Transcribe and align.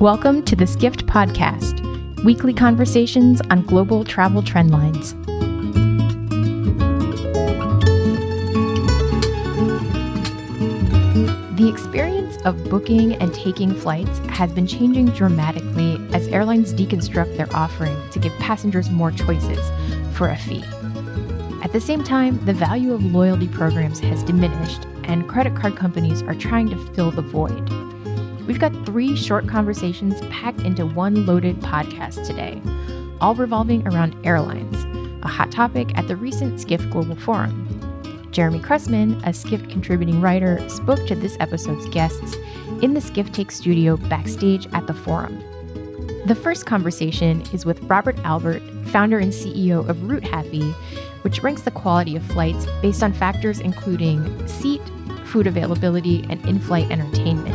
Welcome 0.00 0.44
to 0.44 0.54
the 0.54 0.64
Skift 0.64 1.06
Podcast, 1.06 1.82
weekly 2.22 2.54
conversations 2.54 3.40
on 3.50 3.62
global 3.62 4.04
travel 4.04 4.44
trendlines. 4.44 5.16
The 11.56 11.68
experience 11.68 12.36
of 12.44 12.62
booking 12.70 13.14
and 13.14 13.34
taking 13.34 13.74
flights 13.74 14.20
has 14.28 14.52
been 14.52 14.68
changing 14.68 15.06
dramatically 15.06 16.00
as 16.12 16.28
airlines 16.28 16.72
deconstruct 16.72 17.36
their 17.36 17.52
offering 17.52 17.96
to 18.12 18.20
give 18.20 18.32
passengers 18.34 18.90
more 18.90 19.10
choices 19.10 19.58
for 20.16 20.28
a 20.28 20.36
fee. 20.36 20.62
At 21.64 21.72
the 21.72 21.80
same 21.80 22.04
time, 22.04 22.38
the 22.44 22.54
value 22.54 22.92
of 22.92 23.04
loyalty 23.04 23.48
programs 23.48 23.98
has 23.98 24.22
diminished, 24.22 24.86
and 25.02 25.28
credit 25.28 25.56
card 25.56 25.74
companies 25.74 26.22
are 26.22 26.36
trying 26.36 26.68
to 26.68 26.76
fill 26.94 27.10
the 27.10 27.20
void. 27.20 27.68
We've 28.48 28.58
got 28.58 28.86
three 28.86 29.14
short 29.14 29.46
conversations 29.46 30.22
packed 30.30 30.62
into 30.62 30.86
one 30.86 31.26
loaded 31.26 31.60
podcast 31.60 32.26
today, 32.26 32.62
all 33.20 33.34
revolving 33.34 33.86
around 33.86 34.16
airlines, 34.26 34.74
a 35.22 35.28
hot 35.28 35.52
topic 35.52 35.96
at 35.98 36.08
the 36.08 36.16
recent 36.16 36.58
Skift 36.58 36.88
Global 36.88 37.14
Forum. 37.14 37.66
Jeremy 38.30 38.60
Cressman, 38.60 39.20
a 39.26 39.34
Skift 39.34 39.68
contributing 39.68 40.22
writer, 40.22 40.66
spoke 40.70 41.06
to 41.08 41.14
this 41.14 41.36
episode's 41.40 41.86
guests 41.90 42.36
in 42.80 42.94
the 42.94 43.02
Skift 43.02 43.34
Take 43.34 43.50
studio 43.50 43.98
backstage 43.98 44.66
at 44.72 44.86
the 44.86 44.94
forum. 44.94 45.38
The 46.24 46.34
first 46.34 46.64
conversation 46.64 47.42
is 47.52 47.66
with 47.66 47.82
Robert 47.82 48.18
Albert, 48.20 48.62
founder 48.86 49.18
and 49.18 49.30
CEO 49.30 49.86
of 49.86 49.98
Routehappy, 49.98 50.72
which 51.20 51.42
ranks 51.42 51.62
the 51.62 51.70
quality 51.70 52.16
of 52.16 52.24
flights 52.24 52.66
based 52.80 53.02
on 53.02 53.12
factors 53.12 53.60
including 53.60 54.48
seat, 54.48 54.82
food 55.26 55.46
availability, 55.46 56.24
and 56.30 56.42
in 56.46 56.58
flight 56.58 56.90
entertainment. 56.90 57.47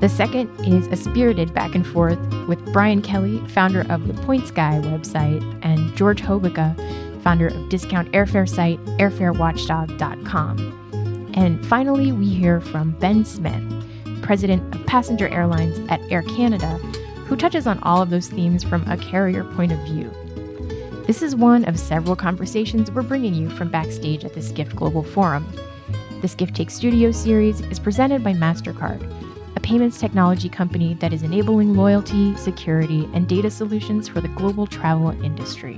The 0.00 0.08
second 0.08 0.48
is 0.60 0.86
a 0.86 0.96
spirited 0.96 1.52
back 1.52 1.74
and 1.74 1.84
forth 1.84 2.20
with 2.46 2.64
Brian 2.72 3.02
Kelly, 3.02 3.42
founder 3.48 3.84
of 3.90 4.06
the 4.06 4.14
Points 4.22 4.52
Guy 4.52 4.80
website, 4.84 5.42
and 5.64 5.96
George 5.96 6.22
Hobica, 6.22 6.76
founder 7.24 7.48
of 7.48 7.68
discount 7.68 8.12
airfare 8.12 8.48
site 8.48 8.78
airfarewatchdog.com. 8.98 11.32
And 11.34 11.66
finally, 11.66 12.12
we 12.12 12.28
hear 12.28 12.60
from 12.60 12.92
Ben 12.92 13.24
Smith, 13.24 13.64
president 14.22 14.72
of 14.72 14.86
passenger 14.86 15.26
airlines 15.30 15.80
at 15.88 16.00
Air 16.12 16.22
Canada, 16.22 16.76
who 17.26 17.34
touches 17.34 17.66
on 17.66 17.80
all 17.80 18.00
of 18.00 18.10
those 18.10 18.28
themes 18.28 18.62
from 18.62 18.88
a 18.88 18.96
carrier 18.96 19.42
point 19.42 19.72
of 19.72 19.80
view. 19.80 20.12
This 21.08 21.22
is 21.22 21.34
one 21.34 21.64
of 21.64 21.76
several 21.76 22.14
conversations 22.14 22.92
we're 22.92 23.02
bringing 23.02 23.34
you 23.34 23.50
from 23.50 23.68
backstage 23.68 24.24
at 24.24 24.34
the 24.34 24.42
Skift 24.42 24.76
Global 24.76 25.02
Forum. 25.02 25.44
The 26.20 26.28
Skift 26.28 26.54
Take 26.54 26.70
Studio 26.70 27.10
series 27.10 27.62
is 27.62 27.80
presented 27.80 28.22
by 28.22 28.34
MasterCard 28.34 29.27
a 29.58 29.60
payments 29.60 29.98
technology 29.98 30.48
company 30.48 30.94
that 30.94 31.12
is 31.12 31.24
enabling 31.24 31.74
loyalty, 31.74 32.36
security, 32.36 33.10
and 33.12 33.28
data 33.28 33.50
solutions 33.50 34.06
for 34.06 34.20
the 34.20 34.28
global 34.28 34.68
travel 34.68 35.10
industry. 35.24 35.74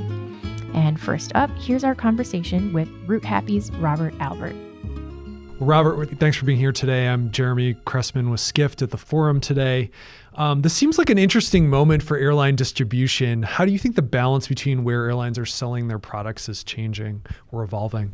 And 0.74 1.00
first 1.00 1.32
up, 1.34 1.48
here's 1.56 1.82
our 1.82 1.94
conversation 1.94 2.74
with 2.74 2.88
Routehappy's 3.06 3.70
Robert 3.76 4.12
Albert. 4.20 4.54
Robert, 5.60 6.10
thanks 6.18 6.36
for 6.36 6.44
being 6.44 6.58
here 6.58 6.72
today. 6.72 7.08
I'm 7.08 7.30
Jeremy 7.30 7.72
Cressman 7.86 8.28
with 8.28 8.40
Skift 8.40 8.82
at 8.82 8.90
the 8.90 8.98
forum 8.98 9.40
today. 9.40 9.90
Um, 10.34 10.60
this 10.60 10.74
seems 10.74 10.98
like 10.98 11.08
an 11.08 11.16
interesting 11.16 11.70
moment 11.70 12.02
for 12.02 12.18
airline 12.18 12.56
distribution. 12.56 13.42
How 13.44 13.64
do 13.64 13.72
you 13.72 13.78
think 13.78 13.96
the 13.96 14.02
balance 14.02 14.46
between 14.46 14.84
where 14.84 15.06
airlines 15.06 15.38
are 15.38 15.46
selling 15.46 15.88
their 15.88 15.98
products 15.98 16.50
is 16.50 16.62
changing 16.62 17.22
or 17.50 17.62
evolving? 17.62 18.12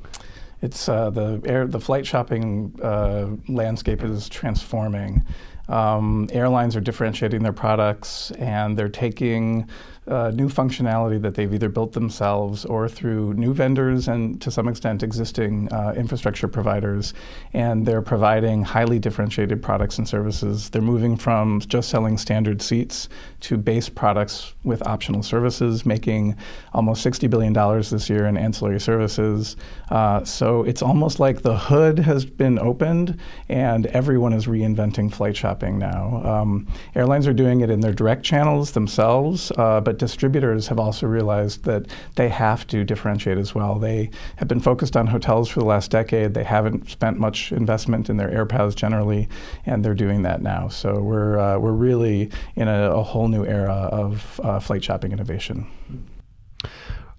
It's 0.62 0.88
uh, 0.88 1.10
the 1.10 1.40
air, 1.44 1.66
the 1.66 1.80
flight 1.80 2.06
shopping 2.06 2.78
uh, 2.82 3.28
landscape 3.48 4.02
is 4.02 4.28
transforming. 4.28 5.22
Um, 5.68 6.28
airlines 6.32 6.76
are 6.76 6.80
differentiating 6.80 7.42
their 7.42 7.52
products 7.52 8.30
and 8.32 8.76
they're 8.76 8.88
taking 8.88 9.68
uh, 10.08 10.30
new 10.34 10.48
functionality 10.48 11.20
that 11.20 11.34
they've 11.34 11.52
either 11.52 11.68
built 11.68 11.92
themselves 11.92 12.64
or 12.64 12.88
through 12.88 13.34
new 13.34 13.52
vendors 13.52 14.06
and 14.06 14.40
to 14.40 14.50
some 14.50 14.68
extent 14.68 15.02
existing 15.02 15.72
uh, 15.72 15.92
infrastructure 15.96 16.48
providers. 16.48 17.12
And 17.52 17.86
they're 17.86 18.02
providing 18.02 18.62
highly 18.62 18.98
differentiated 18.98 19.62
products 19.62 19.98
and 19.98 20.08
services. 20.08 20.70
They're 20.70 20.82
moving 20.82 21.16
from 21.16 21.60
just 21.60 21.88
selling 21.88 22.18
standard 22.18 22.62
seats 22.62 23.08
to 23.40 23.56
base 23.56 23.88
products 23.88 24.54
with 24.64 24.86
optional 24.86 25.22
services, 25.22 25.84
making 25.84 26.36
almost 26.72 27.04
$60 27.04 27.28
billion 27.28 27.52
this 27.52 28.08
year 28.08 28.26
in 28.26 28.36
ancillary 28.36 28.80
services. 28.80 29.56
Uh, 29.90 30.24
so 30.24 30.62
it's 30.64 30.82
almost 30.82 31.18
like 31.18 31.42
the 31.42 31.56
hood 31.56 31.98
has 31.98 32.24
been 32.24 32.58
opened 32.58 33.18
and 33.48 33.86
everyone 33.86 34.32
is 34.32 34.46
reinventing 34.46 35.12
flight 35.12 35.36
shopping 35.36 35.78
now. 35.78 36.22
Um, 36.24 36.66
airlines 36.94 37.26
are 37.26 37.32
doing 37.32 37.60
it 37.60 37.70
in 37.70 37.80
their 37.80 37.92
direct 37.92 38.22
channels 38.22 38.72
themselves, 38.72 39.50
uh, 39.56 39.80
but 39.96 40.00
distributors 40.00 40.68
have 40.68 40.78
also 40.78 41.06
realized 41.06 41.64
that 41.64 41.86
they 42.16 42.28
have 42.28 42.66
to 42.66 42.84
differentiate 42.84 43.38
as 43.38 43.54
well. 43.54 43.78
They 43.78 44.10
have 44.36 44.46
been 44.46 44.60
focused 44.60 44.94
on 44.94 45.06
hotels 45.06 45.48
for 45.48 45.60
the 45.60 45.66
last 45.66 45.90
decade. 45.90 46.34
They 46.34 46.44
haven't 46.44 46.90
spent 46.90 47.18
much 47.18 47.50
investment 47.50 48.10
in 48.10 48.18
their 48.18 48.30
air 48.30 48.44
paths 48.44 48.74
generally, 48.74 49.26
and 49.64 49.82
they're 49.82 49.94
doing 49.94 50.20
that 50.22 50.42
now. 50.42 50.68
So 50.68 51.00
we're, 51.00 51.38
uh, 51.38 51.58
we're 51.58 51.72
really 51.72 52.30
in 52.56 52.68
a, 52.68 52.90
a, 52.90 53.02
whole 53.02 53.28
new 53.28 53.46
era 53.46 53.72
of 53.72 54.38
uh, 54.44 54.60
flight 54.60 54.84
shopping 54.84 55.12
innovation. 55.12 55.66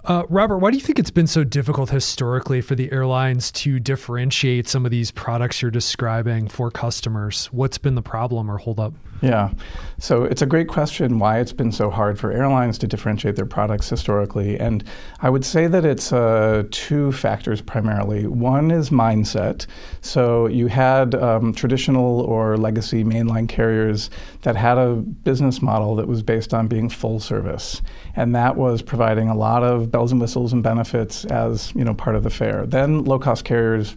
Uh, 0.07 0.23
Robert, 0.29 0.59
why 0.59 0.72
do 0.72 0.78
you 0.78 0.84
think 0.84 1.00
it's 1.00 1.12
been 1.12 1.28
so 1.28 1.44
difficult 1.44 1.90
historically 1.90 2.62
for 2.62 2.75
the 2.75 2.90
airlines 2.94 3.51
to 3.51 3.78
differentiate 3.78 4.66
some 4.66 4.85
of 4.85 4.91
these 4.91 5.12
products 5.12 5.62
you're 5.62 5.69
describing 5.69 6.47
for 6.47 6.72
customers? 6.72 7.47
What's 7.47 7.78
been 7.78 7.95
the 7.95 8.01
problem 8.01 8.50
or 8.50 8.57
holdup? 8.57 8.94
Yeah, 9.22 9.50
so 9.97 10.25
it's 10.25 10.44
a 10.44 10.46
great 10.46 10.67
question 10.67 11.17
why 11.17 11.40
it's 11.40 11.51
been 11.51 11.72
so 11.72 11.90
hard 11.90 12.19
for 12.19 12.31
airlines 12.31 12.78
to 12.78 12.88
differentiate 12.88 13.35
their 13.35 13.47
products 13.47 13.90
historically. 13.90 14.59
And 14.59 14.84
I 15.22 15.29
would 15.31 15.44
say 15.44 15.66
that 15.66 15.84
it's 15.84 16.13
uh, 16.13 16.63
two 16.69 17.12
factors 17.12 17.59
primarily. 17.59 18.28
One 18.28 18.69
is 18.69 18.91
mindset. 18.91 19.66
So 20.01 20.46
you 20.46 20.67
had 20.67 21.16
um, 21.16 21.51
traditional 21.53 22.22
or 22.22 22.57
legacy 22.57 23.03
mainline 23.03 23.50
carriers 23.50 24.12
that 24.44 24.56
had 24.56 24.78
a 24.78 24.96
business 24.97 25.63
model 25.63 25.96
that 25.96 26.07
was 26.07 26.22
based 26.22 26.53
on 26.53 26.67
being 26.67 26.88
full 26.88 27.19
service. 27.19 27.81
And 28.16 28.35
that 28.35 28.56
was 28.56 28.84
providing 28.84 29.29
a 29.29 29.35
lot 29.35 29.63
of 29.63 29.91
bells 29.97 30.12
and 30.12 30.22
whistles 30.22 30.53
and 30.53 30.62
benefits 30.62 31.25
as 31.25 31.74
you 31.74 31.84
know 31.84 31.91
part 31.96 32.16
of 32.16 32.22
the 32.22 32.30
fare. 32.30 32.68
Then 32.68 33.03
low 33.03 33.18
cost 33.18 33.46
carriers 33.46 33.96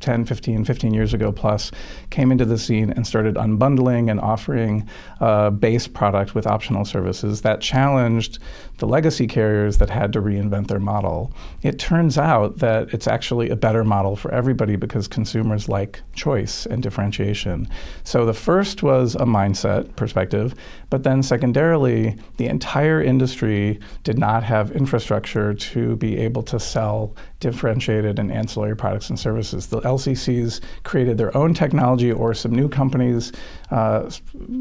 10, 0.00 0.24
15, 0.24 0.64
15 0.64 0.94
years 0.94 1.12
ago 1.12 1.32
plus 1.32 1.70
came 2.08 2.32
into 2.32 2.46
the 2.46 2.56
scene 2.56 2.88
and 2.88 3.06
started 3.06 3.34
unbundling 3.34 4.10
and 4.10 4.18
offering 4.20 4.88
a 5.20 5.50
base 5.50 5.86
product 5.86 6.34
with 6.34 6.46
optional 6.46 6.86
services 6.86 7.42
that 7.42 7.60
challenged 7.60 8.38
the 8.78 8.86
legacy 8.86 9.26
carriers 9.26 9.78
that 9.78 9.90
had 9.90 10.12
to 10.12 10.20
reinvent 10.20 10.68
their 10.68 10.80
model. 10.80 11.32
It 11.62 11.78
turns 11.78 12.18
out 12.18 12.58
that 12.58 12.92
it's 12.92 13.06
actually 13.06 13.50
a 13.50 13.56
better 13.56 13.84
model 13.84 14.16
for 14.16 14.32
everybody 14.32 14.76
because 14.76 15.06
consumers 15.06 15.68
like 15.68 16.00
choice 16.14 16.66
and 16.66 16.82
differentiation. 16.82 17.68
So 18.02 18.26
the 18.26 18.34
first 18.34 18.82
was 18.82 19.14
a 19.14 19.20
mindset 19.20 19.94
perspective, 19.96 20.54
but 20.90 21.04
then 21.04 21.22
secondarily, 21.22 22.16
the 22.36 22.46
entire 22.46 23.02
industry 23.02 23.78
did 24.02 24.18
not 24.18 24.42
have 24.42 24.72
infrastructure 24.72 25.54
to 25.54 25.96
be 25.96 26.18
able 26.18 26.42
to 26.44 26.58
sell 26.58 27.14
differentiated 27.44 28.18
and 28.18 28.32
ancillary 28.32 28.74
products 28.74 29.10
and 29.10 29.20
services. 29.20 29.66
The 29.66 29.82
LCCs 29.82 30.62
created 30.82 31.18
their 31.18 31.36
own 31.36 31.52
technology, 31.52 32.10
or 32.10 32.32
some 32.32 32.52
new 32.52 32.70
companies 32.70 33.32
uh, 33.70 34.10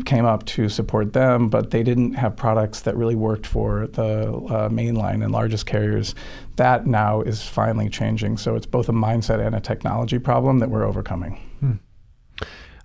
came 0.04 0.26
up 0.26 0.46
to 0.48 0.68
support 0.68 1.14
them, 1.14 1.48
but 1.48 1.72
they 1.72 1.82
didn't 1.82 2.16
have 2.16 2.36
products 2.36 2.82
that 2.82 2.98
really 2.98 3.16
worked 3.16 3.48
for 3.48 3.88
the 3.88 4.28
uh, 4.28 4.68
mainline 4.68 5.24
and 5.24 5.32
largest 5.32 5.66
carriers. 5.66 6.14
That 6.58 6.86
now 6.86 7.22
is 7.22 7.42
finally 7.42 7.88
changing. 7.88 8.38
So 8.38 8.58
it's 8.58 8.66
both 8.66 8.90
a 8.90 8.92
mindset 8.92 9.40
and 9.40 9.56
a 9.56 9.62
technology 9.62 10.20
problem 10.20 10.60
that 10.60 10.70
we're 10.70 10.86
overcoming. 10.86 11.53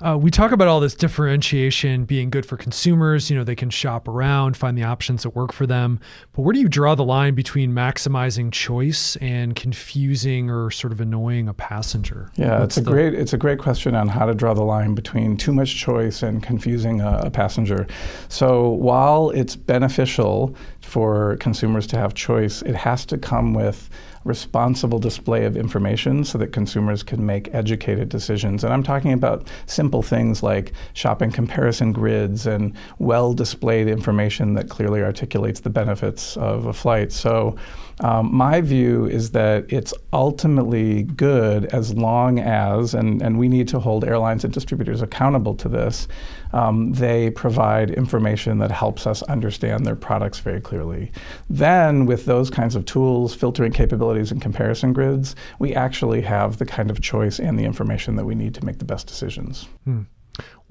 Uh, 0.00 0.16
we 0.16 0.30
talk 0.30 0.52
about 0.52 0.68
all 0.68 0.78
this 0.78 0.94
differentiation 0.94 2.04
being 2.04 2.30
good 2.30 2.46
for 2.46 2.56
consumers. 2.56 3.30
You 3.30 3.36
know, 3.36 3.42
they 3.42 3.56
can 3.56 3.68
shop 3.68 4.06
around, 4.06 4.56
find 4.56 4.78
the 4.78 4.84
options 4.84 5.24
that 5.24 5.30
work 5.30 5.52
for 5.52 5.66
them. 5.66 5.98
But 6.32 6.42
where 6.42 6.52
do 6.52 6.60
you 6.60 6.68
draw 6.68 6.94
the 6.94 7.04
line 7.04 7.34
between 7.34 7.72
maximizing 7.72 8.52
choice 8.52 9.16
and 9.16 9.56
confusing 9.56 10.50
or 10.50 10.70
sort 10.70 10.92
of 10.92 11.00
annoying 11.00 11.48
a 11.48 11.54
passenger? 11.54 12.30
Yeah, 12.36 12.60
What's 12.60 12.76
it's 12.76 12.86
a 12.86 12.88
the... 12.88 12.90
great 12.92 13.14
it's 13.14 13.32
a 13.32 13.38
great 13.38 13.58
question 13.58 13.96
on 13.96 14.06
how 14.06 14.26
to 14.26 14.34
draw 14.34 14.54
the 14.54 14.62
line 14.62 14.94
between 14.94 15.36
too 15.36 15.52
much 15.52 15.74
choice 15.74 16.22
and 16.22 16.44
confusing 16.44 17.00
a, 17.00 17.22
a 17.24 17.30
passenger. 17.30 17.86
So 18.28 18.68
while 18.68 19.30
it's 19.30 19.56
beneficial 19.56 20.54
for 20.80 21.36
consumers 21.38 21.88
to 21.88 21.98
have 21.98 22.14
choice, 22.14 22.62
it 22.62 22.76
has 22.76 23.04
to 23.06 23.18
come 23.18 23.52
with 23.52 23.90
responsible 24.24 24.98
display 24.98 25.44
of 25.44 25.56
information 25.56 26.24
so 26.24 26.38
that 26.38 26.52
consumers 26.52 27.02
can 27.02 27.24
make 27.24 27.52
educated 27.54 28.08
decisions. 28.08 28.64
And 28.64 28.72
I'm 28.72 28.82
talking 28.82 29.12
about 29.12 29.48
simple 29.66 30.02
things 30.02 30.42
like 30.42 30.72
shopping 30.92 31.30
comparison 31.30 31.92
grids 31.92 32.46
and 32.46 32.74
well 32.98 33.32
displayed 33.32 33.88
information 33.88 34.54
that 34.54 34.68
clearly 34.68 35.02
articulates 35.02 35.60
the 35.60 35.70
benefits 35.70 36.36
of 36.36 36.66
a 36.66 36.72
flight. 36.72 37.12
So, 37.12 37.56
um, 38.00 38.32
my 38.32 38.60
view 38.60 39.06
is 39.06 39.32
that 39.32 39.72
it's 39.72 39.92
ultimately 40.12 41.02
good 41.02 41.64
as 41.66 41.94
long 41.94 42.38
as, 42.38 42.94
and, 42.94 43.20
and 43.20 43.38
we 43.38 43.48
need 43.48 43.66
to 43.68 43.80
hold 43.80 44.04
airlines 44.04 44.44
and 44.44 44.52
distributors 44.52 45.02
accountable 45.02 45.54
to 45.56 45.68
this, 45.68 46.06
um, 46.52 46.92
they 46.92 47.30
provide 47.30 47.90
information 47.90 48.58
that 48.58 48.70
helps 48.70 49.06
us 49.06 49.22
understand 49.24 49.84
their 49.84 49.96
products 49.96 50.38
very 50.38 50.60
clearly. 50.60 51.10
Then, 51.50 52.06
with 52.06 52.24
those 52.24 52.50
kinds 52.50 52.76
of 52.76 52.84
tools, 52.84 53.34
filtering 53.34 53.72
capabilities, 53.72 54.07
and 54.16 54.40
comparison 54.40 54.92
grids, 54.92 55.36
we 55.58 55.74
actually 55.74 56.22
have 56.22 56.58
the 56.58 56.66
kind 56.66 56.90
of 56.90 57.00
choice 57.00 57.38
and 57.38 57.58
the 57.58 57.64
information 57.64 58.16
that 58.16 58.24
we 58.24 58.34
need 58.34 58.54
to 58.54 58.64
make 58.64 58.78
the 58.78 58.84
best 58.84 59.06
decisions. 59.06 59.68
Hmm. 59.84 60.02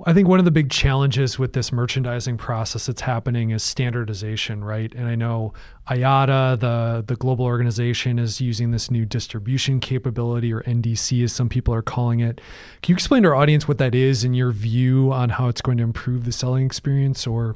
I 0.06 0.14
think 0.14 0.28
one 0.28 0.40
of 0.40 0.46
the 0.46 0.52
big 0.52 0.70
challenges 0.70 1.40
with 1.40 1.54
this 1.54 1.72
merchandising 1.72 2.38
process 2.38 2.86
that's 2.86 3.02
happening 3.02 3.50
is 3.50 3.64
standardization, 3.64 4.64
right? 4.64 4.94
And 4.94 5.08
I 5.08 5.16
know 5.16 5.54
IATA, 5.90 6.60
the 6.60 7.04
the 7.06 7.16
global 7.16 7.46
organization, 7.46 8.20
is 8.20 8.40
using 8.40 8.72
this 8.72 8.92
new 8.92 9.06
distribution 9.06 9.80
capability, 9.80 10.54
or 10.54 10.62
NDC, 10.62 11.24
as 11.24 11.34
some 11.34 11.50
people 11.50 11.74
are 11.74 11.82
calling 11.82 12.20
it. 12.20 12.40
Can 12.82 12.94
you 12.94 12.96
explain 12.96 13.24
to 13.24 13.30
our 13.30 13.36
audience 13.36 13.68
what 13.68 13.80
that 13.80 13.96
is 13.96 14.24
and 14.24 14.38
your 14.38 14.52
view 14.52 15.12
on 15.12 15.30
how 15.30 15.48
it's 15.48 15.62
going 15.62 15.78
to 15.80 15.84
improve 15.84 16.26
the 16.26 16.32
selling 16.32 16.66
experience, 16.66 17.26
or 17.26 17.56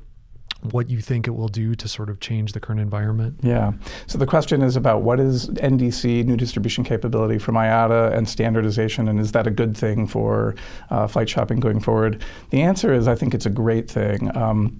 what 0.72 0.90
you 0.90 1.02
think 1.02 1.28
it 1.28 1.32
will 1.32 1.48
do 1.48 1.76
to 1.76 1.88
sort 1.88 2.10
of 2.10 2.20
change 2.20 2.54
the 2.54 2.60
current 2.60 2.82
environment? 2.82 3.36
Yeah. 3.42 3.74
So 4.08 4.18
the 4.18 4.28
question 4.28 4.62
is 4.62 4.76
about 4.76 5.02
what 5.02 5.20
is 5.20 5.50
NDC, 5.50 6.26
new 6.26 6.38
distribution 6.38 6.84
capability 6.84 7.40
from 7.40 7.56
IATA, 7.56 8.16
and 8.16 8.28
standardization, 8.30 9.08
and 9.08 9.20
is 9.20 9.32
that 9.32 9.48
a 9.48 9.52
good 9.52 9.76
thing 9.76 10.08
for 10.08 10.56
uh, 10.90 11.08
flight 11.08 11.30
shopping 11.30 11.60
going 11.60 11.80
forward? 11.80 12.24
The 12.52 12.62
answer 12.62 12.94
is 12.94 13.08
I 13.08 13.16
think 13.16 13.34
it's 13.34 13.46
a 13.46 13.52
great 13.52 13.90
thing. 13.90 14.36
Um, 14.38 14.80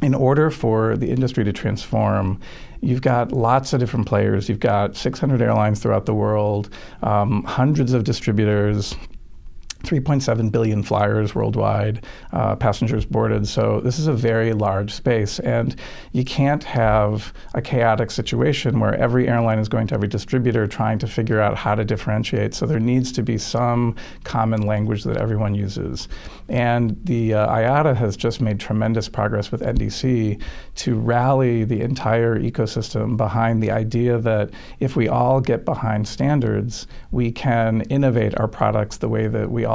in 0.00 0.14
order 0.14 0.50
for 0.50 0.96
the 0.96 1.10
industry 1.10 1.44
to 1.44 1.52
transform, 1.52 2.40
you've 2.80 3.02
got 3.02 3.30
lots 3.30 3.72
of 3.72 3.78
different 3.78 4.06
players. 4.06 4.48
You've 4.48 4.58
got 4.58 4.96
600 4.96 5.40
airlines 5.40 5.80
throughout 5.80 6.06
the 6.06 6.14
world, 6.14 6.70
um, 7.02 7.44
hundreds 7.44 7.92
of 7.92 8.02
distributors, 8.02 8.96
3.7 9.82 10.50
billion 10.52 10.82
flyers 10.82 11.34
worldwide, 11.34 12.04
uh, 12.32 12.56
passengers 12.56 13.04
boarded. 13.04 13.46
So 13.48 13.80
this 13.80 13.98
is 13.98 14.06
a 14.06 14.12
very 14.12 14.52
large 14.52 14.92
space, 14.92 15.38
and 15.40 15.74
you 16.12 16.24
can't 16.24 16.64
have 16.64 17.32
a 17.54 17.62
chaotic 17.62 18.10
situation 18.10 18.80
where 18.80 18.94
every 18.94 19.28
airline 19.28 19.58
is 19.58 19.68
going 19.68 19.86
to 19.88 19.94
every 19.94 20.08
distributor 20.08 20.66
trying 20.66 20.98
to 20.98 21.06
figure 21.06 21.40
out 21.40 21.56
how 21.56 21.74
to 21.74 21.84
differentiate. 21.84 22.54
So 22.54 22.66
there 22.66 22.80
needs 22.80 23.12
to 23.12 23.22
be 23.22 23.38
some 23.38 23.96
common 24.24 24.62
language 24.62 25.04
that 25.04 25.16
everyone 25.16 25.54
uses. 25.54 26.08
And 26.48 26.96
the 27.04 27.34
uh, 27.34 27.48
IATA 27.48 27.96
has 27.96 28.16
just 28.16 28.40
made 28.40 28.60
tremendous 28.60 29.08
progress 29.08 29.50
with 29.50 29.62
NDC 29.62 30.40
to 30.76 30.98
rally 30.98 31.64
the 31.64 31.80
entire 31.80 32.38
ecosystem 32.38 33.16
behind 33.16 33.62
the 33.62 33.70
idea 33.70 34.18
that 34.18 34.50
if 34.80 34.96
we 34.96 35.08
all 35.08 35.40
get 35.40 35.64
behind 35.64 36.06
standards, 36.06 36.86
we 37.10 37.32
can 37.32 37.82
innovate 37.82 38.38
our 38.38 38.48
products 38.48 38.98
the 38.98 39.08
way 39.08 39.28
that 39.28 39.50
we 39.50 39.64
all 39.64 39.71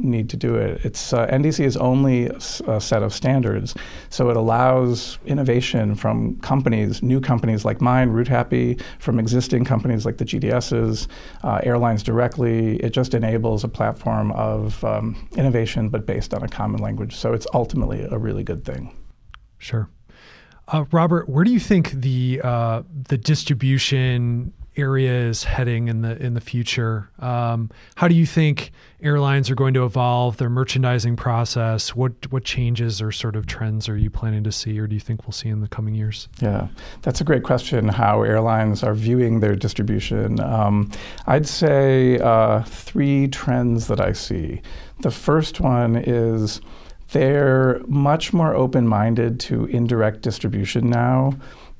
need 0.00 0.28
to 0.30 0.36
do 0.36 0.54
it. 0.54 0.84
It's 0.84 1.12
uh, 1.12 1.26
NDC 1.26 1.64
is 1.64 1.76
only 1.76 2.26
a, 2.26 2.80
set 2.80 3.02
of 3.02 3.12
standards, 3.12 3.74
so 4.10 4.30
it 4.30 4.36
allows 4.36 5.18
innovation 5.26 5.94
from 5.94 6.36
companies, 6.40 7.02
new 7.02 7.20
companies 7.20 7.64
like 7.64 7.80
mine, 7.80 8.10
Routehappy, 8.10 8.80
from 8.98 9.18
existing 9.18 9.64
companies 9.64 10.04
like 10.04 10.18
the 10.18 10.24
GDSs, 10.24 11.08
uh, 11.42 11.60
airlines 11.62 12.02
directly. 12.02 12.76
It 12.76 12.90
just 12.90 13.14
enables 13.14 13.64
a 13.64 13.68
platform 13.68 14.32
of 14.32 14.82
um, 14.84 15.28
innovation, 15.36 15.88
but 15.88 16.06
based 16.06 16.34
on 16.34 16.42
a 16.42 16.48
common 16.48 16.80
language. 16.80 17.16
So 17.16 17.32
it's 17.32 17.46
ultimately 17.54 18.02
a 18.10 18.18
really 18.18 18.44
good 18.44 18.64
thing. 18.64 18.94
Sure. 19.58 19.88
Uh, 20.68 20.84
Robert, 20.90 21.28
where 21.28 21.44
do 21.44 21.52
you 21.52 21.60
think 21.60 21.92
the 21.92 22.40
uh, 22.42 22.82
the 23.08 23.16
distribution 23.16 24.52
area 24.76 25.12
is 25.28 25.44
heading 25.44 25.88
in 25.88 26.02
the 26.02 26.16
in 26.22 26.34
the 26.34 26.40
future? 26.40 27.10
Um, 27.18 27.70
how 27.96 28.08
do 28.08 28.14
you 28.14 28.26
think 28.26 28.72
airlines 29.00 29.50
are 29.50 29.54
going 29.54 29.74
to 29.74 29.84
evolve 29.84 30.36
their 30.36 30.50
merchandising 30.50 31.16
process? 31.16 31.94
What 31.94 32.30
what 32.30 32.44
changes 32.44 33.00
or 33.02 33.12
sort 33.12 33.36
of 33.36 33.46
trends 33.46 33.88
are 33.88 33.96
you 33.96 34.10
planning 34.10 34.44
to 34.44 34.52
see, 34.52 34.78
or 34.78 34.86
do 34.86 34.94
you 34.94 35.00
think 35.00 35.24
we'll 35.24 35.32
see 35.32 35.48
in 35.48 35.60
the 35.60 35.68
coming 35.68 35.94
years? 35.94 36.28
Yeah, 36.40 36.68
that's 37.02 37.20
a 37.20 37.24
great 37.24 37.42
question. 37.42 37.88
How 37.88 38.22
airlines 38.22 38.82
are 38.82 38.94
viewing 38.94 39.40
their 39.40 39.56
distribution? 39.56 40.40
Um, 40.40 40.90
I'd 41.26 41.46
say 41.46 42.18
uh, 42.18 42.62
three 42.62 43.28
trends 43.28 43.86
that 43.88 44.00
I 44.00 44.12
see. 44.12 44.62
The 45.00 45.10
first 45.10 45.60
one 45.60 45.96
is 45.96 46.60
they're 47.12 47.80
much 47.86 48.32
more 48.32 48.54
open 48.54 48.86
minded 48.86 49.38
to 49.40 49.66
indirect 49.66 50.22
distribution 50.22 50.90
now. 50.90 51.34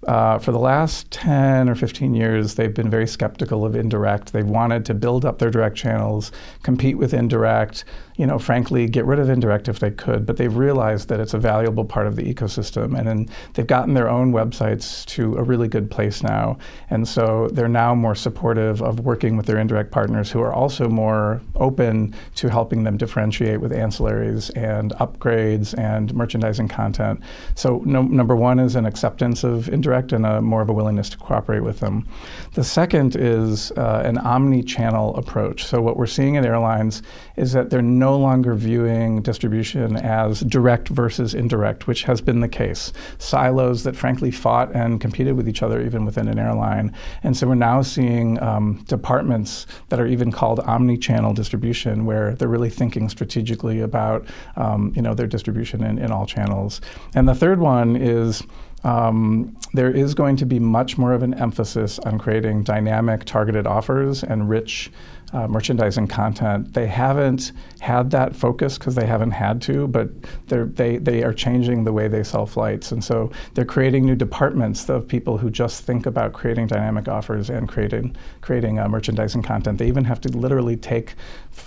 Uh, 0.06 0.38
for 0.38 0.52
the 0.52 0.58
last 0.58 1.10
10 1.10 1.68
or 1.68 1.74
15 1.74 2.14
years, 2.14 2.54
they've 2.54 2.74
been 2.74 2.88
very 2.88 3.08
skeptical 3.08 3.64
of 3.64 3.74
indirect. 3.74 4.32
They've 4.32 4.46
wanted 4.46 4.84
to 4.86 4.94
build 4.94 5.24
up 5.24 5.38
their 5.38 5.50
direct 5.50 5.76
channels, 5.76 6.30
compete 6.62 6.96
with 6.96 7.12
indirect, 7.12 7.84
you 8.16 8.26
know, 8.26 8.38
frankly, 8.38 8.86
get 8.86 9.04
rid 9.04 9.18
of 9.18 9.28
indirect 9.28 9.68
if 9.68 9.78
they 9.78 9.90
could, 9.90 10.24
but 10.24 10.38
they've 10.38 10.56
realized 10.56 11.08
that 11.08 11.20
it's 11.20 11.34
a 11.34 11.38
valuable 11.38 11.84
part 11.84 12.06
of 12.06 12.16
the 12.16 12.22
ecosystem. 12.22 12.98
And 12.98 13.06
then 13.06 13.28
they've 13.54 13.66
gotten 13.66 13.92
their 13.92 14.08
own 14.08 14.32
websites 14.32 15.04
to 15.06 15.36
a 15.36 15.42
really 15.42 15.68
good 15.68 15.90
place 15.90 16.22
now. 16.22 16.56
And 16.88 17.06
so 17.06 17.48
they're 17.52 17.68
now 17.68 17.94
more 17.94 18.14
supportive 18.14 18.80
of 18.80 19.00
working 19.00 19.36
with 19.36 19.44
their 19.44 19.58
indirect 19.58 19.90
partners 19.90 20.30
who 20.30 20.40
are 20.40 20.52
also 20.52 20.88
more 20.88 21.42
open 21.56 22.14
to 22.36 22.48
helping 22.48 22.84
them 22.84 22.96
differentiate 22.96 23.60
with 23.60 23.72
ancillaries 23.72 24.50
and 24.56 24.92
upgrades 24.92 25.76
and 25.78 26.14
merchandising 26.14 26.68
content. 26.68 27.20
So, 27.54 27.82
no, 27.84 28.02
number 28.02 28.34
one 28.34 28.58
is 28.58 28.76
an 28.76 28.86
acceptance 28.86 29.44
of 29.44 29.68
indirect 29.68 30.12
and 30.12 30.24
a 30.24 30.40
more 30.40 30.62
of 30.62 30.70
a 30.70 30.72
willingness 30.72 31.10
to 31.10 31.18
cooperate 31.18 31.60
with 31.60 31.80
them. 31.80 32.08
The 32.54 32.64
second 32.64 33.16
is 33.16 33.72
uh, 33.72 34.02
an 34.04 34.16
omni 34.18 34.62
channel 34.62 35.14
approach. 35.16 35.64
So, 35.64 35.82
what 35.82 35.96
we're 35.96 36.06
seeing 36.06 36.36
in 36.36 36.46
airlines 36.46 37.02
is 37.36 37.52
that 37.52 37.68
they're 37.68 37.82
no 37.82 38.05
no 38.06 38.16
longer 38.16 38.54
viewing 38.54 39.20
distribution 39.20 39.96
as 39.96 40.40
direct 40.42 40.86
versus 40.88 41.34
indirect, 41.34 41.88
which 41.88 42.04
has 42.04 42.20
been 42.20 42.38
the 42.38 42.48
case. 42.62 42.92
Silos 43.18 43.82
that 43.82 43.96
frankly 43.96 44.30
fought 44.30 44.72
and 44.76 45.00
competed 45.00 45.34
with 45.36 45.48
each 45.48 45.60
other 45.60 45.84
even 45.84 46.04
within 46.04 46.28
an 46.28 46.38
airline. 46.38 46.92
And 47.24 47.36
so 47.36 47.48
we're 47.48 47.56
now 47.72 47.82
seeing 47.82 48.40
um, 48.40 48.84
departments 48.86 49.66
that 49.88 49.98
are 49.98 50.06
even 50.06 50.30
called 50.30 50.60
omni-channel 50.60 51.34
distribution, 51.34 52.06
where 52.06 52.36
they're 52.36 52.54
really 52.56 52.70
thinking 52.70 53.08
strategically 53.08 53.80
about 53.80 54.24
um, 54.54 54.92
you 54.94 55.02
know 55.02 55.14
their 55.14 55.26
distribution 55.26 55.82
in, 55.82 55.98
in 55.98 56.12
all 56.12 56.26
channels. 56.26 56.80
And 57.16 57.28
the 57.28 57.34
third 57.34 57.58
one 57.58 57.96
is 57.96 58.40
um, 58.84 59.56
there 59.74 59.90
is 59.90 60.14
going 60.14 60.36
to 60.36 60.46
be 60.46 60.60
much 60.60 60.96
more 60.96 61.12
of 61.12 61.22
an 61.24 61.34
emphasis 61.34 61.98
on 62.00 62.18
creating 62.18 62.62
dynamic 62.62 63.24
targeted 63.24 63.66
offers 63.66 64.22
and 64.22 64.48
rich 64.48 64.92
uh, 65.32 65.48
merchandising 65.48 66.06
content. 66.06 66.72
They 66.72 66.86
haven't 66.86 67.52
had 67.80 68.10
that 68.12 68.34
focus 68.34 68.78
because 68.78 68.94
they 68.94 69.06
haven't 69.06 69.32
had 69.32 69.60
to, 69.62 69.88
but 69.88 70.08
they 70.48 70.98
they 70.98 71.22
are 71.24 71.32
changing 71.32 71.84
the 71.84 71.92
way 71.92 72.08
they 72.08 72.22
sell 72.22 72.46
flights, 72.46 72.92
and 72.92 73.02
so 73.02 73.30
they're 73.54 73.64
creating 73.64 74.04
new 74.04 74.14
departments 74.14 74.88
of 74.88 75.06
people 75.06 75.38
who 75.38 75.50
just 75.50 75.84
think 75.84 76.06
about 76.06 76.32
creating 76.32 76.68
dynamic 76.68 77.08
offers 77.08 77.50
and 77.50 77.68
creating 77.68 78.16
creating 78.40 78.78
uh, 78.78 78.88
merchandising 78.88 79.42
content. 79.42 79.78
They 79.78 79.88
even 79.88 80.04
have 80.04 80.20
to 80.22 80.28
literally 80.28 80.76
take 80.76 81.14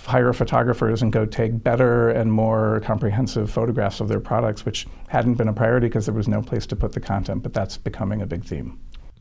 hire 0.04 0.32
photographers 0.32 1.02
and 1.02 1.12
go 1.12 1.26
take 1.26 1.62
better 1.62 2.10
and 2.10 2.32
more 2.32 2.80
comprehensive 2.84 3.50
photographs 3.50 4.00
of 4.00 4.08
their 4.08 4.20
products, 4.20 4.64
which 4.64 4.86
hadn't 5.08 5.34
been 5.34 5.48
a 5.48 5.52
priority 5.52 5.88
because 5.88 6.06
there 6.06 6.14
was 6.14 6.28
no 6.28 6.40
place 6.42 6.66
to 6.66 6.76
put 6.76 6.92
the 6.92 7.00
content, 7.00 7.42
but 7.42 7.52
that's 7.52 7.76
becoming 7.76 8.22
a 8.22 8.26
big 8.26 8.44
theme. 8.44 8.78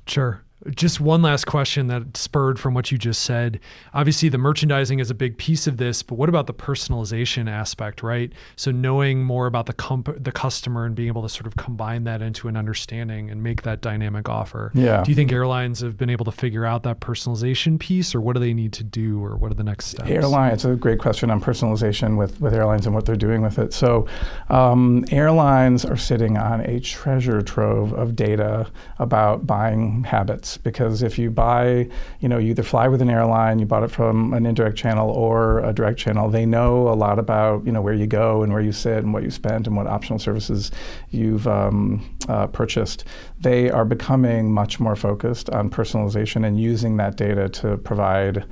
Sure. 0.08 0.44
Just 0.72 1.00
one 1.00 1.22
last 1.22 1.46
question 1.46 1.88
that 1.88 2.18
spurred 2.18 2.60
from 2.60 2.74
what 2.74 2.92
you 2.92 2.98
just 2.98 3.22
said. 3.22 3.62
Obviously, 3.94 4.28
the 4.28 4.38
merchandising 4.38 5.00
is 5.00 5.10
a 5.10 5.14
big 5.14 5.38
piece 5.38 5.68
of 5.68 5.78
this, 5.78 6.04
but 6.04 6.16
what 6.16 6.28
about 6.28 6.48
the 6.48 6.54
personalization 6.54 7.50
aspect, 7.50 8.04
right? 8.04 8.34
So 8.58 8.70
knowing 8.70 9.24
more 9.24 9.48
about 9.48 9.68
the 9.68 9.74
comp- 9.74 10.22
the 10.22 10.34
customer 10.34 10.86
and 10.86 10.96
being 10.96 11.08
able 11.08 11.22
to 11.22 11.30
sort 11.30 11.48
of 11.48 11.56
combine 11.56 12.04
that 12.04 12.22
into 12.22 12.50
an 12.50 12.58
understanding 12.58 13.30
and 13.30 13.42
make 13.42 13.62
that 13.62 13.80
dynamic 13.80 14.28
offer. 14.28 14.72
Yeah. 14.74 15.02
Do 15.02 15.12
you 15.12 15.16
think 15.16 15.32
airlines 15.32 15.80
have 15.80 15.98
been 15.98 16.10
able 16.10 16.26
to 16.26 16.32
figure 16.32 16.66
out 16.66 16.84
that 16.84 17.00
personalization 17.00 17.80
piece, 17.80 18.14
or 18.14 18.20
what 18.20 18.34
do 18.34 18.42
they 18.42 18.54
need 18.54 18.74
to 18.74 18.84
do, 18.84 19.24
or 19.24 19.38
what 19.38 19.52
are 19.52 19.56
the 19.56 19.64
next 19.64 19.86
steps? 19.86 20.10
Airline. 20.10 20.52
It's 20.52 20.66
a 20.66 20.76
great 20.76 21.00
question 21.00 21.32
on 21.32 21.40
personalization 21.40 22.18
with 22.18 22.42
with 22.42 22.54
airlines 22.54 22.86
and 22.86 22.94
what 22.94 23.06
they're 23.06 23.16
doing 23.16 23.42
with 23.42 23.60
it. 23.60 23.74
So, 23.74 24.08
um, 24.50 25.06
airlines 25.10 25.86
are 25.86 25.98
sitting 25.98 26.38
on 26.38 26.60
a 26.62 26.82
treasure 26.82 27.42
trove 27.42 27.94
of 27.94 28.18
data 28.18 28.70
about 28.98 29.48
buying 29.48 30.04
habits 30.04 30.49
rates 30.50 30.58
because 30.58 31.04
if 31.04 31.18
you 31.18 31.30
buy, 31.30 31.88
you 32.20 32.30
know, 32.30 32.38
you 32.38 32.52
either 32.52 32.64
fly 32.64 32.88
with 32.88 33.02
an 33.02 33.10
airline, 33.10 33.60
you 33.60 33.66
bought 33.66 33.84
it 33.84 33.92
from 33.92 34.34
an 34.34 34.46
indirect 34.46 34.78
channel 34.78 35.10
or 35.10 35.60
a 35.60 35.74
direct 35.74 36.00
channel, 36.00 36.30
they 36.30 36.46
know 36.46 36.90
a 36.90 36.96
lot 36.96 37.20
about, 37.20 37.66
you 37.66 37.72
know, 37.72 37.82
where 37.82 37.94
you 37.94 38.08
go 38.08 38.44
and 38.44 38.54
where 38.54 38.62
you 38.62 38.72
sit 38.72 38.98
and 38.98 39.14
what 39.14 39.24
you 39.24 39.32
spent 39.32 39.68
and 39.68 39.76
what 39.76 39.88
optional 39.88 40.20
services 40.20 40.72
you've 41.12 41.48
um, 41.48 42.02
uh, 42.28 42.48
purchased. 42.48 43.06
They 43.42 43.70
are 43.70 43.86
becoming 43.86 44.52
much 44.54 44.80
more 44.80 44.96
focused 44.96 45.50
on 45.50 45.70
personalization 45.70 46.46
and 46.46 46.60
using 46.60 46.98
that 46.98 47.16
data 47.16 47.50
to 47.62 47.78
provide 47.78 48.46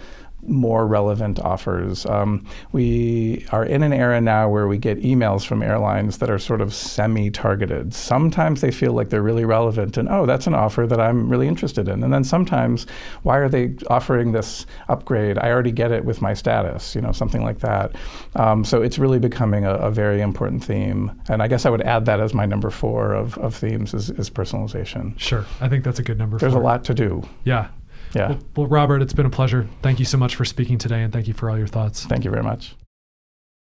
more 0.48 0.88
relevant 0.88 1.40
offers. 1.40 2.06
Um, 2.06 2.46
we 2.72 3.46
are 3.52 3.66
in 3.66 3.84
an 3.84 3.94
era 3.94 4.22
now 4.22 4.50
where 4.50 4.68
we 4.68 4.78
get 4.78 5.02
emails 5.02 5.46
from 5.46 5.62
airlines 5.62 6.18
that 6.20 6.30
are 6.30 6.40
sort 6.40 6.62
of 6.62 6.74
semi 6.74 7.30
targeted. 7.30 7.94
Sometimes 7.94 8.62
they 8.62 8.72
feel 8.72 8.94
like 8.94 9.10
they're 9.10 9.22
really 9.22 9.46
relevant 9.46 9.98
and, 9.98 10.08
oh, 10.10 10.26
that's 10.26 10.48
an 10.48 10.54
offer 10.54 10.88
that 10.88 11.00
I'm 11.00 11.30
really 11.30 11.48
interested 11.48 11.88
in. 11.88 12.04
And 12.04 12.14
then 12.14 12.24
sometimes, 12.24 12.88
why 13.24 13.38
are 13.38 13.50
they 13.50 13.76
offering 13.90 14.32
this 14.32 14.66
upgrade? 14.88 15.38
I 15.38 15.52
already 15.52 15.72
get 15.72 15.92
it 15.92 16.06
with 16.06 16.22
my 16.22 16.34
status, 16.34 16.96
you 16.96 17.02
know, 17.02 17.12
something 17.12 17.44
like 17.44 17.60
that. 17.60 17.96
Um, 18.36 18.64
so 18.64 18.82
it's 18.82 18.98
really 18.98 19.20
becoming 19.20 19.66
a, 19.66 19.74
a, 19.76 19.92
very 19.92 20.22
important 20.22 20.64
theme. 20.64 21.12
And 21.28 21.42
I 21.42 21.48
guess 21.48 21.66
I 21.66 21.70
would 21.70 21.82
add 21.82 22.06
that 22.06 22.20
as 22.20 22.34
my 22.34 22.46
number 22.46 22.70
four 22.70 23.14
of, 23.14 23.38
of 23.40 23.56
themes 23.56 23.94
is, 23.94 24.10
is 24.12 24.30
personalization. 24.30 25.18
Sure. 25.20 25.46
I 25.60 25.68
think 25.68 25.84
that's 25.84 26.00
a 26.00 26.04
good 26.04 26.18
number 26.18 26.38
There's 26.38 26.54
four. 26.54 26.62
a 26.62 26.66
lot 26.66 26.84
to 26.86 26.94
do. 26.94 27.28
Yeah. 27.44 27.70
Yeah. 28.14 28.30
Well, 28.30 28.40
well, 28.56 28.68
Robert, 28.68 29.02
it's 29.02 29.14
been 29.14 29.26
a 29.26 29.32
pleasure. 29.32 29.68
Thank 29.82 30.00
you 30.00 30.06
so 30.06 30.18
much 30.18 30.36
for 30.36 30.46
speaking 30.46 30.78
today 30.78 31.04
and 31.04 31.12
thank 31.12 31.28
you 31.28 31.34
for 31.34 31.50
all 31.50 31.58
your 31.58 31.68
thoughts. 31.68 32.06
Thank 32.06 32.26
you 32.26 32.32
very 32.32 32.44
much. 32.44 32.76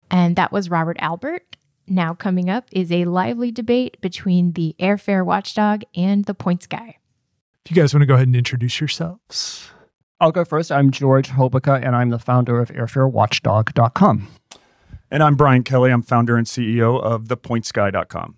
And 0.09 0.35
that 0.35 0.51
was 0.51 0.69
Robert 0.69 0.97
Albert. 0.99 1.57
Now, 1.87 2.13
coming 2.13 2.49
up 2.49 2.65
is 2.71 2.91
a 2.91 3.05
lively 3.05 3.51
debate 3.51 3.99
between 4.01 4.53
the 4.53 4.75
airfare 4.79 5.25
watchdog 5.25 5.83
and 5.95 6.25
the 6.25 6.33
points 6.33 6.67
guy. 6.67 6.97
If 7.65 7.71
you 7.71 7.81
guys 7.81 7.93
want 7.93 8.01
to 8.01 8.05
go 8.05 8.15
ahead 8.15 8.27
and 8.27 8.35
introduce 8.35 8.79
yourselves. 8.79 9.69
I'll 10.19 10.31
go 10.31 10.43
first. 10.43 10.71
I'm 10.71 10.89
George 10.91 11.29
Hobica, 11.29 11.85
and 11.85 11.95
I'm 11.95 12.09
the 12.09 12.19
founder 12.19 12.59
of 12.59 12.69
airfarewatchdog.com. 12.69 14.27
And 15.11 15.23
I'm 15.23 15.35
Brian 15.35 15.63
Kelly. 15.63 15.91
I'm 15.91 16.01
founder 16.01 16.37
and 16.37 16.47
CEO 16.47 17.01
of 17.01 17.25
thepointsguy.com. 17.25 18.35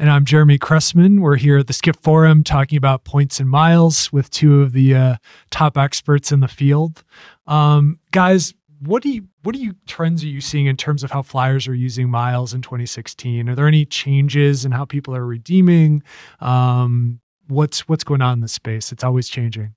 And 0.00 0.08
I'm 0.08 0.24
Jeremy 0.24 0.56
Cressman. 0.56 1.20
We're 1.20 1.36
here 1.36 1.58
at 1.58 1.66
the 1.66 1.74
Skift 1.74 2.02
Forum 2.02 2.42
talking 2.42 2.78
about 2.78 3.04
points 3.04 3.38
and 3.38 3.50
miles 3.50 4.10
with 4.10 4.30
two 4.30 4.62
of 4.62 4.72
the 4.72 4.94
uh, 4.94 5.16
top 5.50 5.76
experts 5.76 6.32
in 6.32 6.40
the 6.40 6.48
field. 6.48 7.04
Um, 7.46 7.98
guys, 8.10 8.54
what 8.78 9.02
do 9.02 9.10
you 9.10 9.28
what 9.42 9.54
are 9.54 9.58
you 9.58 9.74
trends 9.86 10.24
are 10.24 10.28
you 10.28 10.40
seeing 10.40 10.64
in 10.64 10.78
terms 10.78 11.04
of 11.04 11.10
how 11.10 11.20
flyers 11.20 11.68
are 11.68 11.74
using 11.74 12.08
miles 12.08 12.54
in 12.54 12.62
2016? 12.62 13.46
Are 13.46 13.54
there 13.54 13.66
any 13.66 13.84
changes 13.84 14.64
in 14.64 14.72
how 14.72 14.86
people 14.86 15.14
are 15.14 15.26
redeeming? 15.26 16.02
Um, 16.40 17.20
what's 17.48 17.86
what's 17.86 18.02
going 18.02 18.22
on 18.22 18.38
in 18.38 18.40
the 18.40 18.48
space? 18.48 18.92
It's 18.92 19.04
always 19.04 19.28
changing. 19.28 19.74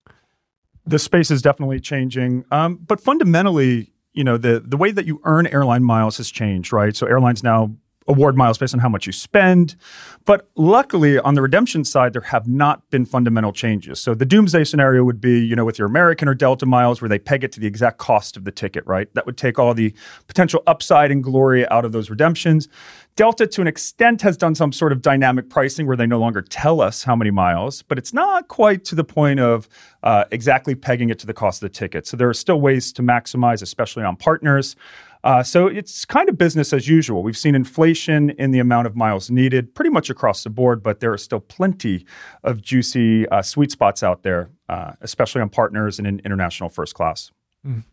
The 0.86 1.00
space 1.00 1.32
is 1.32 1.42
definitely 1.42 1.82
changing, 1.82 2.46
um, 2.50 2.78
but 2.78 3.02
fundamentally, 3.02 3.92
you 4.14 4.24
know, 4.24 4.38
the 4.38 4.62
the 4.66 4.78
way 4.78 4.92
that 4.92 5.06
you 5.06 5.20
earn 5.26 5.48
airline 5.48 5.84
miles 5.84 6.16
has 6.16 6.32
changed, 6.32 6.72
right? 6.72 6.96
So 6.96 7.08
airlines 7.08 7.44
now 7.44 7.76
award 8.08 8.36
miles 8.36 8.58
based 8.58 8.74
on 8.74 8.80
how 8.80 8.90
much 8.90 9.06
you 9.06 9.12
spend. 9.12 9.76
But 10.26 10.50
luckily, 10.56 11.20
on 11.20 11.36
the 11.36 11.42
redemption 11.42 11.84
side, 11.84 12.14
there 12.14 12.22
have 12.22 12.48
not 12.48 12.90
been 12.90 13.06
fundamental 13.06 13.52
changes. 13.52 14.00
So 14.00 14.14
the 14.14 14.26
doomsday 14.26 14.64
scenario 14.64 15.04
would 15.04 15.20
be, 15.20 15.40
you 15.40 15.56
know, 15.56 15.66
with 15.66 15.78
your 15.78 15.88
American 15.88 16.28
or 16.28 16.34
Delta 16.34 16.66
miles, 16.66 17.02
where 17.02 17.10
they 17.10 17.20
peg 17.20 17.44
it 17.44 17.52
to 17.54 17.60
the 17.60 17.68
exact 17.68 17.98
cost 17.98 18.38
of 18.38 18.44
the 18.44 18.52
ticket, 18.52 18.86
right? 18.86 19.14
That 19.14 19.26
would 19.26 19.38
take 19.38 19.60
all 19.60 19.74
the 19.74 19.94
potential 20.28 20.64
upside 20.68 21.12
and 21.12 21.24
glory 21.24 21.68
out 21.70 21.86
of 21.86 21.92
those 21.92 22.10
redemptions. 22.10 22.68
Delta, 23.16 23.46
to 23.46 23.62
an 23.62 23.68
extent, 23.68 24.22
has 24.24 24.38
done 24.38 24.56
some 24.56 24.72
sort 24.72 24.92
of 24.92 25.02
dynamic 25.02 25.50
pricing 25.50 25.86
where 25.86 25.96
they 25.96 26.08
no 26.08 26.20
longer 26.20 26.42
tell 26.42 26.82
us 26.82 27.04
how 27.04 27.16
many 27.16 27.30
miles, 27.30 27.84
but 27.84 28.00
it's 28.00 28.12
not 28.14 28.48
quite 28.48 28.84
to 28.86 28.96
the 28.96 29.04
point 29.04 29.40
of 29.40 29.70
uh, 30.02 30.24
exactly 30.32 30.74
pegging 30.74 31.10
it 31.10 31.20
to 31.20 31.28
the 31.28 31.34
cost 31.34 31.62
of 31.62 31.72
the 31.72 31.78
ticket. 31.78 32.08
So 32.08 32.18
there 32.18 32.28
are 32.28 32.34
still 32.34 32.60
ways 32.60 32.92
to 32.94 33.04
maximize, 33.04 33.62
especially 33.62 34.04
on 34.04 34.16
partners. 34.16 34.76
Uh, 35.24 35.42
so 35.42 35.68
it's 35.68 36.04
kind 36.04 36.28
of 36.28 36.38
business 36.38 36.74
as 36.74 36.88
usual. 36.88 37.24
We've 37.24 37.38
seen 37.38 37.56
inflation 37.56 38.32
in 38.32 38.52
the 38.52 38.60
amount 38.60 38.88
of 38.88 38.96
miles 38.96 39.32
needed 39.32 39.74
pretty 39.74 39.90
much 39.90 40.10
across 40.10 40.44
the 40.44 40.50
board, 40.50 40.84
but 40.84 41.00
there 41.00 41.14
are 41.14 41.18
still 41.18 41.40
plenty 41.40 42.06
of 42.44 42.62
juicy 42.62 43.28
uh, 43.30 43.42
sweet 43.42 43.72
spots 43.72 44.04
out 44.04 44.24
there, 44.24 44.50
uh, 44.68 44.94
especially 45.02 45.42
on 45.42 45.50
partners 45.50 45.98
and 45.98 46.08
in 46.08 46.20
international 46.26 46.68
first 46.68 46.94
class. 46.94 47.32
Mm. 47.66 47.84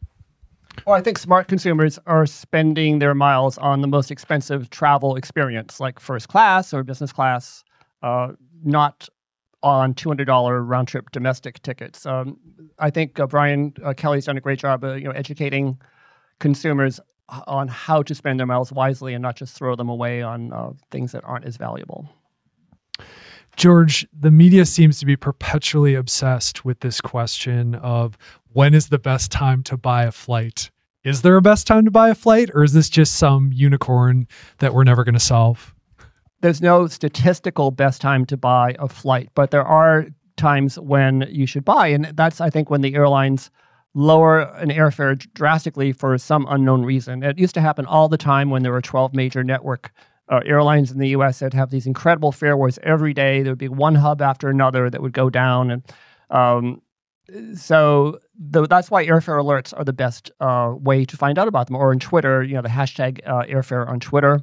Well, 0.87 0.97
I 0.97 1.03
think 1.03 1.19
smart 1.19 1.47
consumers 1.47 1.99
are 2.07 2.27
spending 2.27 2.99
their 2.99 3.15
miles 3.15 3.59
on 3.59 3.81
the 3.81 3.89
most 3.89 4.11
expensive 4.11 4.71
travel 4.71 5.17
experience, 5.17 5.79
like 5.79 6.01
first 6.01 6.29
class 6.29 6.73
or 6.73 6.83
business 6.83 7.13
class, 7.13 7.65
uh, 8.03 8.33
not 8.65 9.09
on 9.63 9.95
$200 9.95 10.67
round 10.67 10.89
trip 10.89 11.11
domestic 11.11 11.61
tickets. 11.63 12.07
Um, 12.07 12.39
I 12.79 12.91
think 12.91 13.21
uh, 13.21 13.27
Brian 13.27 13.75
uh, 13.85 13.93
Kelly's 13.95 14.25
done 14.25 14.39
a 14.39 14.41
great 14.41 14.59
job, 14.59 14.83
you 14.85 15.05
know, 15.05 15.11
educating 15.11 15.79
consumers 16.39 16.99
on 17.47 17.69
how 17.69 18.03
to 18.03 18.15
spend 18.15 18.39
their 18.39 18.47
miles 18.47 18.73
wisely 18.73 19.15
and 19.15 19.23
not 19.23 19.37
just 19.37 19.57
throw 19.57 19.77
them 19.77 19.89
away 19.89 20.23
on 20.23 20.53
uh, 20.53 20.73
things 20.91 21.13
that 21.13 21.25
aren't 21.25 21.45
as 21.45 21.57
valuable. 21.57 22.09
George, 23.57 24.07
the 24.19 24.31
media 24.31 24.65
seems 24.65 24.99
to 25.01 25.07
be 25.07 25.17
perpetually 25.17 25.95
obsessed 25.95 26.65
with 26.65 26.81
this 26.81 27.01
question 27.01 27.75
of 27.77 28.17
when 28.53 28.75
is 28.75 28.89
the 28.89 28.99
best 28.99 29.31
time 29.31 29.63
to 29.65 29.77
buy 29.77 30.05
a 30.05 30.13
flight? 30.13 30.71
Is 31.05 31.23
there 31.23 31.37
a 31.37 31.43
best 31.43 31.67
time 31.67 31.85
to 31.85 31.91
buy 31.91 32.11
a 32.11 32.15
flight, 32.15 32.51
or 32.55 32.63
is 32.63 32.73
this 32.73 32.91
just 32.91 33.17
some 33.17 33.53
unicorn 33.53 34.29
that 34.59 34.75
we're 34.75 34.85
never 34.85 35.05
going 35.05 35.15
to 35.15 35.21
solve? 35.21 35.75
There's 36.43 36.61
no 36.61 36.87
statistical 36.87 37.71
best 37.71 38.01
time 38.01 38.27
to 38.27 38.37
buy 38.37 38.77
a 38.79 38.89
flight, 38.89 39.31
but 39.35 39.51
there 39.51 39.65
are 39.65 40.07
times 40.37 40.79
when 40.79 41.27
you 41.31 41.47
should 41.47 41.65
buy. 41.65 41.89
And 41.89 42.07
that's, 42.15 42.41
I 42.41 42.51
think, 42.51 42.71
when 42.71 42.81
the 42.81 42.95
airlines 42.95 43.51
lower 43.95 44.41
an 44.41 44.71
airfare 44.71 45.19
drastically 45.35 45.93
for 45.93 46.17
some 46.19 46.47
unknown 46.49 46.85
reason. 46.85 47.23
It 47.23 47.39
used 47.39 47.55
to 47.55 47.61
happen 47.61 47.87
all 47.87 48.09
the 48.09 48.17
time 48.17 48.51
when 48.51 48.63
there 48.63 48.73
were 48.73 48.81
12 48.81 49.15
major 49.15 49.43
network 49.43 49.93
uh, 50.29 50.41
airlines 50.47 50.93
in 50.93 50.99
the 50.99 51.09
U.S. 51.09 51.41
that 51.41 51.53
have 51.55 51.71
these 51.71 51.87
incredible 51.87 52.31
fare 52.31 52.57
wars 52.57 52.79
every 52.83 53.13
day. 53.13 53.43
There 53.43 53.53
would 53.53 53.59
be 53.59 53.69
one 53.69 53.97
hub 53.97 54.23
after 54.23 54.49
another 54.49 54.89
that 54.89 55.03
would 55.03 55.13
go 55.13 55.29
down, 55.29 55.71
and 55.73 55.83
um, 56.31 56.83
so 57.55 58.21
the, 58.39 58.67
that's 58.67 58.91
why 58.91 59.05
airfare 59.05 59.43
alerts 59.43 59.77
are 59.77 59.85
the 59.85 59.93
best 59.93 60.31
uh, 60.41 60.73
way 60.77 61.05
to 61.05 61.17
find 61.17 61.39
out 61.39 61.49
about 61.49 61.67
them. 61.67 61.77
Or 61.77 61.91
on 61.91 61.99
Twitter, 61.99 62.43
you 62.43 62.55
know, 62.55 62.63
the 62.63 62.69
hashtag 62.69 63.21
uh, 63.27 63.43
airfare 63.43 63.89
on 63.89 64.01
Twitter 64.01 64.43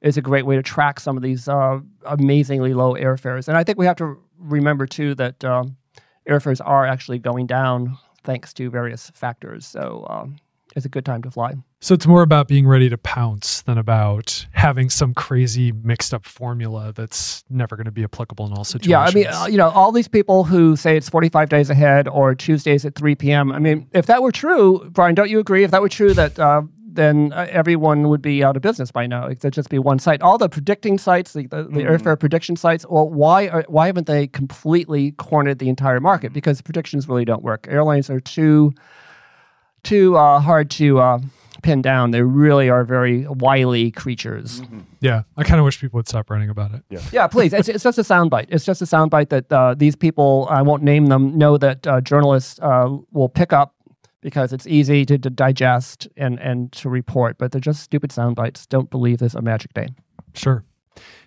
is 0.00 0.16
a 0.16 0.22
great 0.22 0.46
way 0.46 0.56
to 0.56 0.62
track 0.62 1.00
some 1.00 1.16
of 1.16 1.22
these 1.22 1.48
uh, 1.48 1.80
amazingly 2.06 2.72
low 2.72 2.94
airfares. 2.94 3.48
And 3.48 3.56
I 3.56 3.64
think 3.64 3.78
we 3.78 3.86
have 3.86 3.96
to 3.96 4.16
remember 4.38 4.86
too 4.86 5.14
that 5.16 5.44
um, 5.44 5.76
airfares 6.28 6.60
are 6.64 6.86
actually 6.86 7.18
going 7.18 7.46
down 7.46 7.98
thanks 8.28 8.52
to 8.52 8.68
various 8.68 9.10
factors. 9.14 9.66
So 9.66 10.06
um, 10.10 10.36
it's 10.76 10.84
a 10.84 10.90
good 10.90 11.06
time 11.06 11.22
to 11.22 11.30
fly. 11.30 11.54
So 11.80 11.94
it's 11.94 12.06
more 12.06 12.20
about 12.20 12.46
being 12.46 12.66
ready 12.66 12.90
to 12.90 12.98
pounce 12.98 13.62
than 13.62 13.78
about 13.78 14.46
having 14.52 14.90
some 14.90 15.14
crazy 15.14 15.72
mixed 15.72 16.12
up 16.12 16.26
formula 16.26 16.92
that's 16.94 17.42
never 17.48 17.74
going 17.74 17.86
to 17.86 17.90
be 17.90 18.04
applicable 18.04 18.46
in 18.46 18.52
all 18.52 18.64
situations. 18.64 18.90
Yeah, 18.90 19.00
I 19.00 19.12
mean, 19.12 19.26
uh, 19.26 19.46
you 19.46 19.56
know, 19.56 19.70
all 19.70 19.92
these 19.92 20.08
people 20.08 20.44
who 20.44 20.76
say 20.76 20.96
it's 20.96 21.08
45 21.08 21.48
days 21.48 21.70
ahead 21.70 22.06
or 22.06 22.34
Tuesdays 22.34 22.84
at 22.84 22.94
3 22.94 23.14
p.m. 23.14 23.50
I 23.50 23.60
mean, 23.60 23.88
if 23.92 24.04
that 24.06 24.22
were 24.22 24.32
true, 24.32 24.86
Brian, 24.90 25.14
don't 25.14 25.30
you 25.30 25.38
agree? 25.38 25.64
If 25.64 25.70
that 25.70 25.80
were 25.80 25.88
true, 25.88 26.12
that 26.12 26.38
uh, 26.38 26.62
then 26.98 27.32
uh, 27.32 27.46
everyone 27.50 28.08
would 28.08 28.20
be 28.20 28.42
out 28.42 28.56
of 28.56 28.62
business 28.62 28.90
by 28.90 29.06
now. 29.06 29.26
It 29.26 29.42
would 29.42 29.52
just 29.52 29.70
be 29.70 29.78
one 29.78 29.98
site. 29.98 30.20
All 30.20 30.36
the 30.36 30.48
predicting 30.48 30.98
sites, 30.98 31.32
the, 31.32 31.46
the, 31.46 31.62
the 31.62 31.62
mm-hmm. 31.62 31.78
airfare 31.78 32.18
prediction 32.18 32.56
sites, 32.56 32.84
well, 32.88 33.08
why 33.08 33.48
are, 33.48 33.64
why 33.68 33.86
haven't 33.86 34.06
they 34.06 34.26
completely 34.26 35.12
cornered 35.12 35.60
the 35.60 35.68
entire 35.68 36.00
market? 36.00 36.32
Because 36.32 36.60
predictions 36.60 37.08
really 37.08 37.24
don't 37.24 37.42
work. 37.42 37.66
Airlines 37.70 38.10
are 38.10 38.20
too 38.20 38.72
too 39.84 40.16
uh, 40.16 40.40
hard 40.40 40.70
to 40.70 40.98
uh, 40.98 41.18
pin 41.62 41.80
down. 41.82 42.10
They 42.10 42.22
really 42.22 42.68
are 42.68 42.84
very 42.84 43.26
wily 43.28 43.90
creatures. 43.92 44.60
Mm-hmm. 44.60 44.80
Yeah, 45.00 45.22
I 45.36 45.44
kind 45.44 45.60
of 45.60 45.64
wish 45.64 45.80
people 45.80 45.98
would 45.98 46.08
stop 46.08 46.30
writing 46.30 46.50
about 46.50 46.74
it. 46.74 46.82
Yeah, 46.90 47.00
yeah 47.12 47.26
please. 47.28 47.52
It's, 47.52 47.68
it's 47.68 47.84
just 47.84 47.98
a 47.98 48.02
soundbite. 48.02 48.46
It's 48.48 48.64
just 48.64 48.82
a 48.82 48.86
soundbite 48.86 49.28
that 49.28 49.52
uh, 49.52 49.74
these 49.74 49.94
people, 49.94 50.48
I 50.50 50.62
won't 50.62 50.82
name 50.82 51.06
them, 51.06 51.38
know 51.38 51.56
that 51.58 51.86
uh, 51.86 52.00
journalists 52.00 52.58
uh, 52.60 52.96
will 53.12 53.28
pick 53.28 53.52
up 53.52 53.74
because 54.20 54.52
it's 54.52 54.66
easy 54.66 55.04
to, 55.04 55.18
to, 55.18 55.30
digest 55.30 56.08
and, 56.16 56.38
and 56.40 56.72
to 56.72 56.88
report, 56.88 57.38
but 57.38 57.52
they're 57.52 57.60
just 57.60 57.82
stupid 57.82 58.12
sound 58.12 58.36
bites. 58.36 58.66
Don't 58.66 58.90
believe 58.90 59.18
this 59.18 59.34
a 59.34 59.42
magic 59.42 59.72
day. 59.74 59.88
Sure. 60.34 60.64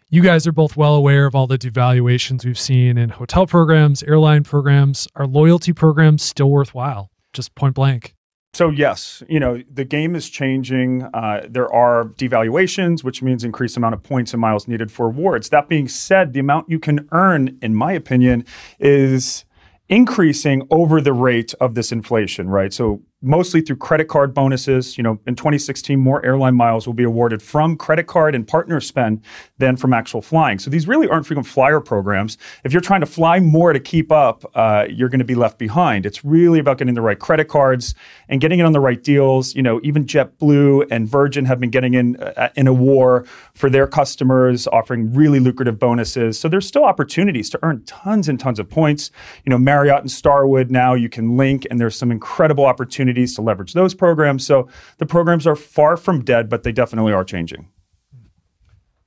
You 0.10 0.22
guys 0.22 0.46
are 0.46 0.52
both 0.52 0.76
well 0.76 0.96
aware 0.96 1.26
of 1.26 1.36
all 1.36 1.48
the 1.48 1.58
devaluations 1.58 2.44
we've 2.44 2.60
seen 2.60 2.98
in 2.98 3.10
hotel 3.10 3.48
programs, 3.48 4.04
airline 4.04 4.44
programs. 4.44 5.08
Are 5.16 5.26
loyalty 5.26 5.72
programs 5.72 6.22
still 6.22 6.50
worthwhile? 6.50 7.10
Just 7.32 7.56
point 7.56 7.76
blank. 7.76 8.14
So 8.54 8.70
yes, 8.70 9.24
you 9.30 9.40
know 9.40 9.64
the 9.72 9.86
game 9.86 10.14
is 10.14 10.30
changing. 10.30 11.04
Uh, 11.14 11.48
there 11.50 11.74
are 11.74 12.10
devaluations, 12.18 13.02
which 13.02 13.22
means 13.22 13.46
increased 13.46 13.78
amount 13.78 13.94
of 13.94 14.04
points 14.04 14.34
and 14.34 14.42
miles 14.42 14.68
needed 14.68 14.92
for 14.92 15.06
awards. 15.06 15.48
That 15.50 15.70
being 15.70 15.88
said, 15.88 16.34
the 16.34 16.42
amount 16.42 16.70
you 16.70 16.78
can 16.78 17.08
earn, 17.14 17.58
in 17.62 17.74
my 17.74 17.94
opinion, 17.94 18.44
is 18.78 19.46
increasing 19.92 20.66
over 20.72 21.02
the 21.02 21.14
rate 21.14 21.54
of 21.60 21.76
this 21.76 21.92
inflation, 21.92 22.50
right? 22.50 22.74
So 22.74 23.02
mostly 23.22 23.62
through 23.62 23.76
credit 23.76 24.08
card 24.08 24.34
bonuses. 24.34 24.98
You 24.98 25.04
know, 25.04 25.20
in 25.28 25.36
2016, 25.36 26.00
more 26.00 26.26
airline 26.26 26.56
miles 26.56 26.88
will 26.88 26.94
be 26.94 27.04
awarded 27.04 27.42
from 27.42 27.78
credit 27.78 28.08
card 28.08 28.34
and 28.36 28.48
partner 28.48 28.82
spend 28.82 29.22
than 29.58 29.78
from 29.78 29.94
actual 29.94 30.22
flying. 30.22 30.60
So 30.60 30.70
these 30.70 30.88
really 30.88 31.08
aren't 31.08 31.28
frequent 31.28 31.48
flyer 31.48 31.80
programs. 31.80 32.38
If 32.64 32.74
you're 32.74 32.82
trying 32.82 33.02
to 33.02 33.06
fly 33.06 33.40
more 33.40 33.74
to 33.74 33.80
keep 33.80 34.12
up, 34.12 34.44
uh, 34.56 34.88
you're 34.90 35.10
going 35.10 35.20
to 35.20 35.26
be 35.26 35.36
left 35.36 35.60
behind. 35.60 36.06
It's 36.06 36.26
really 36.26 36.60
about 36.60 36.78
getting 36.78 36.96
the 36.96 37.02
right 37.02 37.20
credit 37.20 37.48
cards 37.48 37.94
and 38.28 38.42
getting 38.42 38.60
it 38.60 38.64
on 38.64 38.72
the 38.72 38.80
right 38.80 39.02
deals. 39.02 39.56
You 39.56 39.62
know, 39.62 39.80
even 39.84 40.06
JetBlue 40.06 40.88
and 40.90 41.08
Virgin 41.08 41.46
have 41.46 41.60
been 41.60 41.70
getting 41.70 41.94
in 41.94 42.16
uh, 42.18 42.50
in 42.56 42.68
a 42.68 42.74
war 42.74 43.26
for 43.54 43.70
their 43.70 43.86
customers, 43.88 44.68
offering 44.68 45.14
really 45.14 45.40
lucrative 45.40 45.78
bonuses. 45.78 46.40
So 46.40 46.50
there's 46.50 46.68
still 46.68 46.86
opportunities 46.86 47.50
to 47.52 47.60
earn 47.62 47.84
tons 47.86 48.28
and 48.28 48.40
tons 48.40 48.60
of 48.60 48.70
points. 48.70 49.12
You 49.46 49.52
know, 49.52 49.58
Marriott 49.58 50.00
and 50.00 50.12
Starwood 50.12 50.72
now 50.72 50.94
you 50.94 51.10
can 51.10 51.38
link, 51.38 51.68
and 51.70 51.80
there's 51.80 51.96
some 51.96 52.12
incredible 52.12 52.66
opportunities 52.66 53.11
to 53.14 53.42
leverage 53.42 53.74
those 53.74 53.94
programs. 53.94 54.46
So 54.46 54.68
the 54.98 55.06
programs 55.06 55.46
are 55.48 55.56
far 55.56 55.98
from 55.98 56.24
dead, 56.24 56.50
but 56.50 56.64
they 56.64 56.72
definitely 56.72 57.14
are 57.14 57.24
changing. 57.24 57.70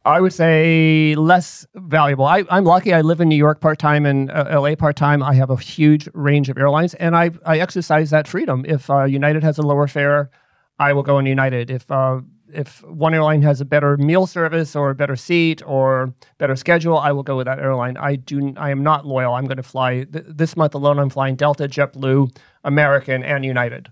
I 0.07 0.21
would 0.21 0.35
say 0.35 1.15
less 1.15 1.67
valuable. 1.75 2.27
I, 2.27 2.45
am 2.51 2.65
lucky. 2.65 2.93
I 2.93 3.01
live 3.01 3.23
in 3.23 3.29
New 3.29 3.37
York 3.37 3.61
part 3.61 3.79
time 3.79 4.05
and 4.05 4.31
uh, 4.31 4.61
LA 4.61 4.75
part 4.75 4.97
time. 4.97 5.23
I 5.23 5.33
have 5.35 5.49
a 5.49 5.57
huge 5.57 6.09
range 6.13 6.51
of 6.51 6.59
airlines, 6.59 6.93
and 6.95 7.17
I, 7.17 7.31
I 7.47 7.59
exercise 7.59 8.11
that 8.11 8.29
freedom. 8.29 8.67
If 8.69 8.91
uh, 8.91 9.05
United 9.05 9.43
has 9.43 9.57
a 9.57 9.63
lower 9.63 9.89
fare, 9.89 10.31
I 10.79 10.93
will 10.93 11.05
go 11.05 11.17
on 11.17 11.25
United. 11.25 11.71
If 11.71 11.91
uh, 11.91 12.21
if 12.53 12.83
one 12.85 13.15
airline 13.15 13.43
has 13.43 13.61
a 13.61 13.65
better 13.65 13.97
meal 13.97 14.27
service 14.27 14.77
or 14.77 14.91
a 14.91 14.95
better 14.95 15.17
seat 15.17 15.63
or 15.67 16.15
better 16.39 16.57
schedule, 16.57 16.99
I 16.99 17.13
will 17.13 17.23
go 17.23 17.37
with 17.37 17.47
that 17.47 17.59
airline. 17.59 17.97
I 17.97 18.17
do. 18.17 18.55
I 18.57 18.71
am 18.71 18.83
not 18.83 19.07
loyal. 19.07 19.35
I'm 19.35 19.47
going 19.47 19.57
to 19.57 19.63
fly 19.63 20.05
th- 20.05 20.25
this 20.29 20.57
month 20.57 20.75
alone. 20.75 20.99
I'm 20.99 21.11
flying 21.11 21.37
Delta, 21.37 21.69
JetBlue, 21.69 22.37
American, 22.65 23.23
and 23.23 23.45
United 23.45 23.91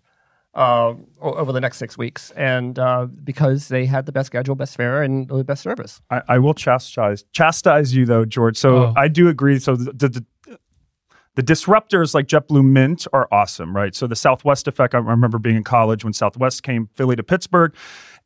uh, 0.55 0.95
over 1.21 1.53
the 1.53 1.61
next 1.61 1.79
six 1.79 1.97
weeks, 1.97 2.31
and 2.33 2.79
uh, 2.79 3.07
because 3.25 3.69
they 3.69 3.87
had 3.87 4.07
the 4.07 4.13
best 4.13 4.27
schedule, 4.27 4.55
best 4.55 4.77
fare, 4.77 5.03
and 5.03 5.29
the 5.29 5.45
best 5.45 5.63
service. 5.63 6.01
I, 6.11 6.23
I 6.29 6.39
will 6.39 6.55
chastise 6.55 7.25
chastise 7.33 7.95
you 7.95 8.05
though, 8.05 8.25
George. 8.25 8.59
So 8.59 8.77
oh. 8.77 8.95
I 8.97 9.09
do 9.09 9.29
agree. 9.29 9.59
So 9.59 9.77
the, 9.77 10.09
the, 10.09 10.25
the 11.35 11.43
disruptors 11.43 12.15
like 12.15 12.27
JetBlue 12.27 12.65
Mint 12.65 13.07
are 13.13 13.27
awesome, 13.33 13.75
right? 13.75 13.95
So 13.95 14.07
the 14.07 14.17
Southwest 14.17 14.69
effect. 14.69 14.95
I 14.95 14.99
remember 14.99 15.39
being 15.39 15.57
in 15.57 15.65
college 15.65 16.05
when 16.05 16.13
Southwest 16.13 16.63
came 16.63 16.89
Philly 16.95 17.17
to 17.17 17.23
Pittsburgh. 17.23 17.75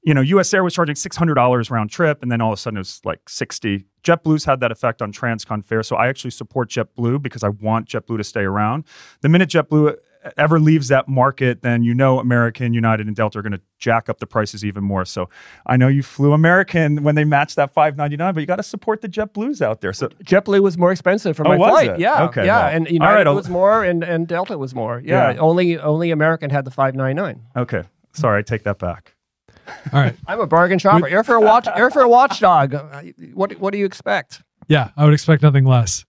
You 0.03 0.15
know, 0.15 0.21
US 0.21 0.53
Air 0.55 0.63
was 0.65 0.75
charging 0.75 0.95
six 0.95 1.17
hundred 1.17 1.35
dollars 1.35 1.71
round 1.71 1.91
trip, 1.91 2.23
and 2.23 2.31
then 2.31 2.41
all 2.41 2.53
of 2.53 2.59
a 2.59 2.61
sudden 2.61 2.79
it 2.79 2.81
was 2.81 3.01
like 3.05 3.29
sixty. 3.29 3.87
JetBlue's 4.03 4.45
had 4.45 4.61
that 4.61 4.71
effect 4.71 5.03
on 5.03 5.13
Transcon 5.13 5.65
fare, 5.65 5.83
so 5.83 5.97
I 5.97 6.07
actually 6.09 6.31
support 6.31 6.71
JetBlue 6.71 7.23
because 7.23 7.43
I 7.43 7.49
want 7.49 7.89
JetBlue 7.89 8.19
to 8.19 8.25
stay 8.25 8.43
around. 8.43 8.85
The 9.21 9.29
minute 9.29 9.51
JetBlue 9.51 9.97
ever 10.37 10.59
leaves 10.59 10.89
that 10.89 11.09
market, 11.09 11.63
then 11.63 11.83
you 11.83 11.95
know 11.95 12.19
American, 12.19 12.73
United, 12.73 13.07
and 13.07 13.17
Delta 13.17 13.39
are 13.39 13.43
going 13.43 13.53
to 13.53 13.61
jack 13.79 14.09
up 14.09 14.19
the 14.19 14.27
prices 14.27 14.65
even 14.65 14.85
more. 14.85 15.05
So 15.05 15.29
I 15.67 15.77
know 15.77 15.89
you 15.89 16.03
flew 16.03 16.33
American 16.33 17.03
when 17.03 17.15
they 17.15 17.25
matched 17.25 17.57
that 17.57 17.73
five 17.73 17.97
ninety 17.97 18.17
nine, 18.17 18.35
but 18.35 18.41
you 18.41 18.47
got 18.47 18.57
to 18.57 18.63
support 18.63 19.01
the 19.01 19.09
JetBlues 19.09 19.63
out 19.63 19.81
there. 19.81 19.93
So 19.93 20.09
JetBlue 20.25 20.61
was 20.61 20.79
more 20.79 20.93
expensive 20.93 21.37
for 21.37 21.47
oh, 21.47 21.51
my 21.51 21.57
flight. 21.57 21.91
It? 21.91 22.01
Yeah, 22.01 22.25
okay, 22.25 22.47
yeah, 22.47 22.67
well, 22.67 22.77
and 22.77 22.91
United 22.91 23.27
right, 23.27 23.35
was 23.35 23.49
more, 23.49 23.85
and, 23.85 24.03
and 24.03 24.27
Delta 24.27 24.57
was 24.59 24.75
more. 24.75 25.03
Yeah, 25.05 25.33
yeah, 25.33 25.39
only 25.39 25.79
only 25.79 26.11
American 26.11 26.51
had 26.51 26.65
the 26.65 26.71
five 26.71 26.95
ninety 26.95 27.21
nine. 27.21 27.43
Okay, 27.57 27.83
sorry, 28.13 28.41
I 28.41 28.43
take 28.43 28.65
that 28.65 28.79
back. 28.79 29.15
All 29.93 30.01
right, 30.01 30.17
I'm 30.27 30.41
a 30.41 30.47
bargain 30.47 30.79
shopper. 30.79 31.09
Airfare 31.09 31.43
watch, 31.43 31.67
Airfare 31.67 32.09
watchdog. 32.09 32.75
Uh, 32.75 33.03
what 33.35 33.53
what 33.61 33.73
do 33.73 33.79
you 33.79 33.87
expect? 33.87 34.43
Yeah, 34.69 34.91
I 34.97 35.05
would 35.05 35.15
expect 35.15 35.43
nothing 35.43 35.65
less. 35.65 36.05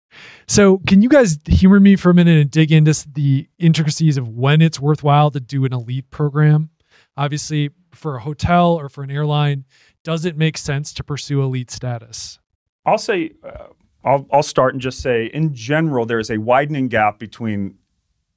So, 0.48 0.80
can 0.88 1.02
you 1.02 1.10
guys 1.10 1.38
humor 1.48 1.80
me 1.80 1.96
for 1.96 2.10
a 2.10 2.14
minute 2.14 2.40
and 2.40 2.50
dig 2.50 2.72
into 2.72 3.08
the 3.14 3.48
intricacies 3.60 4.18
of 4.18 4.30
when 4.30 4.62
it's 4.62 4.80
worthwhile 4.80 5.30
to 5.32 5.40
do 5.40 5.66
an 5.66 5.74
elite 5.74 6.10
program? 6.10 6.70
Obviously, 7.16 7.70
for 7.94 8.16
a 8.16 8.22
hotel 8.22 8.74
or 8.74 8.90
for 8.90 9.04
an 9.04 9.12
airline, 9.12 9.66
does 10.04 10.26
it 10.26 10.38
make 10.38 10.58
sense 10.58 10.94
to 10.94 11.04
pursue 11.04 11.42
elite 11.42 11.70
status? 11.70 12.40
I'll 12.86 12.98
say, 12.98 13.32
uh, 13.44 13.68
I'll, 14.04 14.26
I'll 14.32 14.44
start 14.44 14.74
and 14.74 14.82
just 14.82 15.02
say, 15.02 15.26
in 15.34 15.54
general, 15.54 16.06
there 16.06 16.20
is 16.20 16.32
a 16.32 16.38
widening 16.38 16.88
gap 16.88 17.20
between 17.20 17.76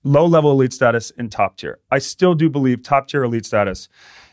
low 0.03 0.27
level 0.27 0.51
elite 0.51 0.73
status 0.73 1.13
and 1.17 1.31
top 1.31 1.57
tier. 1.57 1.79
I 1.91 1.99
still 1.99 2.35
do 2.35 2.51
believe 2.51 2.83
top 2.83 3.09
tier 3.09 3.23
elite 3.23 3.47
status 3.47 3.89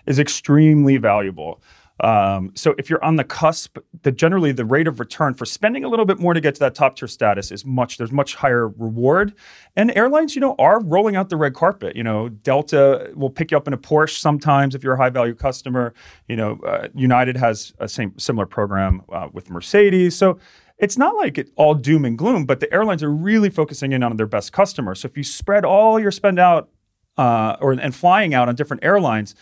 is 0.05 0.17
extremely 0.17 0.97
valuable. 0.97 1.61
Um, 1.99 2.51
so 2.55 2.75
if 2.77 2.89
you're 2.89 3.03
on 3.03 3.15
the 3.15 3.23
cusp, 3.23 3.77
the 4.03 4.11
generally 4.11 4.51
the 4.51 4.65
rate 4.65 4.87
of 4.87 4.99
return 4.99 5.33
for 5.33 5.45
spending 5.45 5.83
a 5.83 5.89
little 5.89 6.05
bit 6.05 6.19
more 6.19 6.33
to 6.33 6.41
get 6.41 6.53
to 6.55 6.59
that 6.59 6.75
top 6.75 6.95
tier 6.95 7.07
status 7.07 7.51
is 7.51 7.65
much 7.65 7.97
there's 7.97 8.11
much 8.11 8.35
higher 8.35 8.67
reward. 8.67 9.33
And 9.75 9.95
airlines, 9.95 10.35
you 10.35 10.41
know, 10.41 10.55
are 10.59 10.81
rolling 10.81 11.15
out 11.15 11.29
the 11.29 11.37
red 11.37 11.53
carpet. 11.53 11.95
You 11.95 12.03
know, 12.03 12.29
Delta 12.29 13.11
will 13.15 13.29
pick 13.29 13.51
you 13.51 13.57
up 13.57 13.67
in 13.67 13.73
a 13.73 13.77
Porsche 13.77 14.17
sometimes 14.19 14.75
if 14.75 14.83
you're 14.83 14.93
a 14.93 14.97
high 14.97 15.09
value 15.09 15.35
customer. 15.35 15.93
You 16.27 16.35
know, 16.35 16.59
uh, 16.65 16.87
United 16.93 17.37
has 17.37 17.73
a 17.79 17.87
same 17.87 18.17
similar 18.17 18.45
program 18.45 19.01
uh, 19.11 19.29
with 19.33 19.49
Mercedes. 19.49 20.15
So 20.15 20.39
it's 20.77 20.97
not 20.97 21.15
like 21.15 21.37
it 21.37 21.49
all 21.55 21.73
doom 21.73 22.05
and 22.05 22.17
gloom, 22.17 22.45
but 22.45 22.59
the 22.59 22.71
airlines 22.71 23.01
are 23.01 23.11
really 23.11 23.49
focusing 23.49 23.93
in 23.93 24.03
on 24.03 24.15
their 24.17 24.27
best 24.27 24.53
customers. 24.53 24.99
So 24.99 25.07
if 25.07 25.17
you 25.17 25.23
spread 25.23 25.65
all 25.65 25.99
your 25.99 26.11
spend 26.11 26.37
out 26.37 26.69
uh, 27.17 27.57
or 27.59 27.71
and 27.71 27.95
flying 27.95 28.35
out 28.35 28.47
on 28.47 28.55
different 28.55 28.83
airlines 28.83 29.33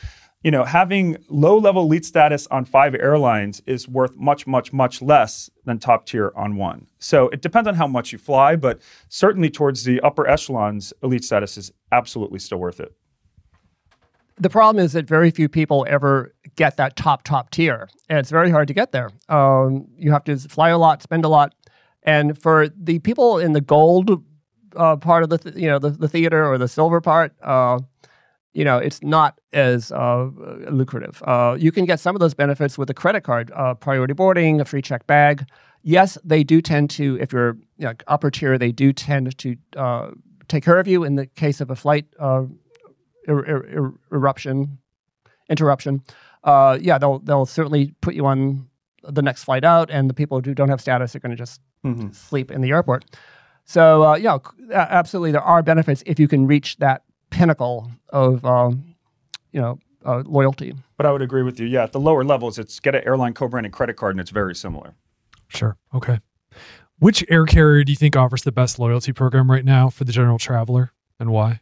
you 0.46 0.52
know, 0.52 0.64
having 0.64 1.18
low 1.28 1.58
level 1.58 1.82
elite 1.82 2.06
status 2.06 2.46
on 2.52 2.66
five 2.66 2.94
airlines 2.94 3.64
is 3.66 3.88
worth 3.88 4.16
much, 4.16 4.46
much, 4.46 4.72
much 4.72 5.02
less 5.02 5.50
than 5.64 5.80
top 5.80 6.06
tier 6.06 6.32
on 6.36 6.56
one. 6.56 6.86
So 7.00 7.30
it 7.30 7.42
depends 7.42 7.68
on 7.68 7.74
how 7.74 7.88
much 7.88 8.12
you 8.12 8.20
fly, 8.20 8.56
but 8.56 8.80
certainly 9.10 9.50
towards 9.50 9.86
the 9.86 10.00
upper 10.02 10.28
echelons, 10.28 10.94
elite 11.02 11.24
status 11.24 11.58
is 11.58 11.72
absolutely 11.92 12.38
still 12.38 12.60
worth 12.60 12.80
it. 12.80 12.94
The 14.38 14.52
problem 14.52 14.86
is 14.86 14.94
that 14.94 15.08
very 15.08 15.32
few 15.32 15.50
people 15.50 15.84
ever 15.90 16.36
get 16.56 16.78
that 16.78 16.96
top, 16.96 17.24
top 17.24 17.50
tier, 17.50 17.90
and 18.08 18.20
it's 18.20 18.30
very 18.30 18.52
hard 18.52 18.68
to 18.68 18.76
get 18.76 18.92
there. 18.92 19.10
Um, 19.28 19.88
you 19.98 20.12
have 20.12 20.26
to 20.26 20.38
fly 20.38 20.70
a 20.70 20.78
lot, 20.78 21.02
spend 21.02 21.26
a 21.26 21.28
lot. 21.28 21.56
And 22.04 22.40
for 22.40 22.68
the 22.68 23.00
people 23.00 23.40
in 23.40 23.54
the 23.54 23.62
gold 23.62 24.24
uh, 24.76 24.98
part 24.98 25.24
of 25.24 25.30
the, 25.30 25.40
th- 25.40 25.56
you 25.56 25.68
know, 25.68 25.80
the, 25.80 25.90
the 25.90 26.08
theater 26.08 26.46
or 26.46 26.60
the 26.60 26.68
silver 26.68 27.02
part, 27.02 27.34
uh, 27.42 27.80
you 28.56 28.64
know, 28.64 28.78
it's 28.78 29.04
not 29.04 29.40
as 29.52 29.92
uh, 29.92 30.30
lucrative. 30.72 31.22
Uh, 31.28 31.58
you 31.60 31.74
can 31.74 31.84
get 31.84 32.00
some 32.00 32.16
of 32.16 32.22
those 32.22 32.34
benefits 32.34 32.78
with 32.78 32.90
a 32.90 32.94
credit 32.94 33.22
card, 33.22 33.52
uh, 33.54 33.74
priority 33.74 34.14
boarding, 34.14 34.62
a 34.62 34.66
free 34.66 34.82
check 34.82 35.06
bag. 35.06 35.46
Yes, 35.84 36.18
they 36.24 36.42
do 36.44 36.62
tend 36.62 36.90
to, 36.92 37.18
if 37.20 37.34
you're 37.34 37.58
you 37.78 37.86
know, 37.86 37.94
upper 38.08 38.32
tier, 38.32 38.58
they 38.58 38.72
do 38.72 38.94
tend 38.94 39.38
to 39.38 39.58
uh, 39.76 40.12
take 40.48 40.64
care 40.64 40.80
of 40.80 40.88
you 40.88 41.04
in 41.04 41.16
the 41.16 41.26
case 41.26 41.60
of 41.60 41.70
a 41.70 41.76
flight 41.76 42.06
uh, 42.18 42.44
er- 43.28 43.46
er- 43.46 43.68
er- 43.78 43.94
eruption, 44.14 44.78
interruption. 45.50 46.02
Uh, 46.46 46.78
yeah, 46.82 46.98
they'll 46.98 47.20
they'll 47.20 47.46
certainly 47.46 47.94
put 48.00 48.16
you 48.16 48.26
on 48.26 48.68
the 49.04 49.22
next 49.22 49.44
flight 49.44 49.66
out, 49.66 49.92
and 49.92 50.10
the 50.10 50.14
people 50.14 50.40
who 50.40 50.54
don't 50.54 50.70
have 50.70 50.80
status 50.80 51.14
are 51.14 51.20
going 51.20 51.32
to 51.32 51.36
just 51.36 51.60
mm-hmm. 51.84 52.10
sleep 52.12 52.52
in 52.52 52.62
the 52.62 52.70
airport. 52.70 53.04
So, 53.66 54.04
uh, 54.04 54.16
yeah, 54.16 54.38
absolutely, 54.72 55.32
there 55.32 55.42
are 55.42 55.62
benefits 55.62 56.04
if 56.06 56.20
you 56.20 56.28
can 56.28 56.48
reach 56.48 56.78
that 56.78 57.04
pinnacle 57.30 57.92
of 58.10 58.46
um, 58.46 58.96
you 59.52 59.62
know 59.62 59.80
uh, 60.06 60.24
loyalty. 60.26 60.76
But 60.98 61.06
I 61.06 61.12
would 61.12 61.22
agree 61.22 61.44
with 61.44 61.60
you. 61.60 61.66
Yeah, 61.66 61.84
at 61.84 61.92
the 61.92 62.00
lower 62.00 62.24
levels, 62.24 62.60
it's 62.60 62.80
get 62.80 62.96
an 62.96 63.04
airline 63.06 63.34
co-branded 63.34 63.72
credit 63.72 63.96
card, 63.96 64.16
and 64.16 64.22
it's 64.22 64.32
very 64.32 64.56
similar. 64.56 64.96
Sure. 65.48 65.78
Okay. 65.94 66.20
Which 67.00 67.26
air 67.30 67.46
carrier 67.46 67.84
do 67.84 67.92
you 67.92 67.98
think 67.98 68.16
offers 68.16 68.44
the 68.44 68.52
best 68.52 68.80
loyalty 68.80 69.12
program 69.12 69.52
right 69.52 69.66
now 69.66 69.90
for 69.90 70.06
the 70.06 70.14
general 70.14 70.38
traveler, 70.38 70.94
and 71.20 71.30
why? 71.30 71.62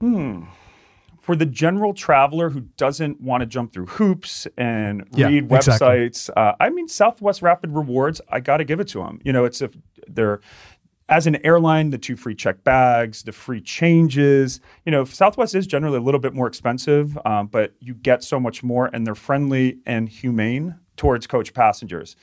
Hmm. 0.00 0.44
For 1.22 1.34
the 1.34 1.46
general 1.46 1.92
traveler 1.92 2.50
who 2.50 2.60
doesn't 2.60 3.20
want 3.20 3.40
to 3.40 3.46
jump 3.46 3.72
through 3.72 3.86
hoops 3.86 4.46
and 4.56 5.04
yeah, 5.12 5.26
read 5.26 5.48
websites, 5.48 6.06
exactly. 6.06 6.42
uh, 6.42 6.52
I 6.60 6.70
mean, 6.70 6.86
Southwest 6.86 7.42
Rapid 7.42 7.70
Rewards, 7.70 8.20
I 8.28 8.38
got 8.38 8.58
to 8.58 8.64
give 8.64 8.78
it 8.78 8.86
to 8.88 8.98
them. 8.98 9.20
You 9.24 9.32
know, 9.32 9.44
it's 9.44 9.60
if 9.60 9.76
they're 10.06 10.40
as 11.08 11.26
an 11.26 11.44
airline, 11.44 11.90
the 11.90 11.98
two 11.98 12.16
free 12.16 12.34
check 12.34 12.64
bags, 12.64 13.22
the 13.22 13.32
free 13.32 13.60
changes, 13.60 14.60
you 14.84 14.92
know, 14.92 15.04
Southwest 15.04 15.54
is 15.54 15.66
generally 15.66 15.98
a 15.98 16.00
little 16.00 16.20
bit 16.20 16.34
more 16.34 16.46
expensive, 16.46 17.18
um, 17.24 17.46
but 17.46 17.74
you 17.78 17.94
get 17.94 18.24
so 18.24 18.40
much 18.40 18.62
more 18.62 18.86
and 18.92 19.06
they're 19.06 19.14
friendly 19.14 19.78
and 19.86 20.08
humane 20.08 20.76
towards 20.96 21.26
coach 21.26 21.54
passengers. 21.54 22.16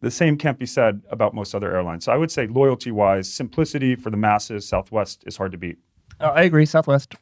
The 0.00 0.10
same 0.10 0.36
can't 0.36 0.58
be 0.58 0.66
said 0.66 1.02
about 1.10 1.34
most 1.34 1.54
other 1.54 1.72
airlines. 1.74 2.04
So 2.04 2.12
I 2.12 2.16
would 2.16 2.30
say 2.30 2.46
loyalty 2.46 2.90
wise, 2.90 3.32
simplicity 3.32 3.94
for 3.94 4.10
the 4.10 4.16
masses, 4.16 4.66
Southwest 4.66 5.22
is 5.26 5.36
hard 5.36 5.52
to 5.52 5.58
beat. 5.58 5.78
Uh, 6.20 6.32
I 6.34 6.42
agree, 6.42 6.66
Southwest. 6.66 7.14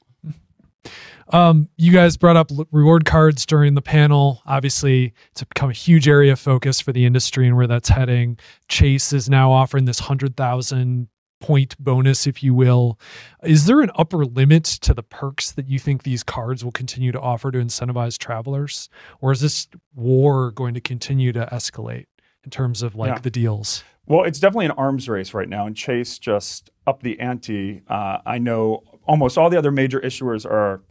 Um, 1.29 1.68
you 1.77 1.92
guys 1.92 2.16
brought 2.16 2.37
up 2.37 2.51
reward 2.71 3.05
cards 3.05 3.47
during 3.47 3.75
the 3.75 3.83
panel. 3.83 4.42
Obviously, 4.47 5.14
it's 5.31 5.42
become 5.45 5.71
a 5.71 5.75
huge 5.75 6.09
area 6.09 6.33
of 6.33 6.40
focus 6.40 6.81
for 6.81 6.92
the 6.92 7.07
industry 7.07 7.47
and 7.47 7.57
where 7.57 7.66
that's 7.66 7.88
heading. 7.88 8.38
Chase 8.68 9.12
is 9.12 9.31
now 9.31 9.51
offering 9.51 9.87
this 9.87 10.01
100,000 10.01 11.09
point 11.40 11.77
bonus, 11.79 12.27
if 12.27 12.42
you 12.42 12.55
will. 12.55 12.99
Is 13.42 13.66
there 13.66 13.81
an 13.81 13.90
upper 13.97 14.25
limit 14.25 14.64
to 14.64 14.95
the 14.95 15.03
perks 15.03 15.53
that 15.53 15.68
you 15.68 15.79
think 15.79 16.03
these 16.03 16.23
cards 16.23 16.64
will 16.64 16.73
continue 16.73 17.12
to 17.12 17.21
offer 17.21 17.51
to 17.51 17.59
incentivize 17.59 18.16
travelers? 18.16 18.88
Or 19.21 19.33
is 19.33 19.40
this 19.40 19.68
war 19.95 20.53
going 20.53 20.75
to 20.75 20.81
continue 20.81 21.33
to 21.33 21.47
escalate 21.53 22.07
in 22.45 22.51
terms 22.51 22.83
of 22.83 22.95
like 22.95 23.09
yeah. 23.09 23.18
the 23.18 23.31
deals? 23.31 23.85
Well, 24.07 24.25
it's 24.25 24.40
definitely 24.40 24.66
an 24.66 24.73
arms 24.73 25.09
race 25.09 25.33
right 25.33 25.49
now, 25.49 25.66
and 25.66 25.77
Chase 25.77 26.18
just 26.18 26.71
upped 26.87 27.03
the 27.03 27.21
ante. 27.21 27.83
Uh, 27.88 28.18
I 28.27 28.38
know 28.38 28.83
almost 29.06 29.38
all 29.38 29.50
the 29.50 29.58
other 29.58 29.70
major 29.70 30.00
issuers 30.00 30.44
are 30.44 30.82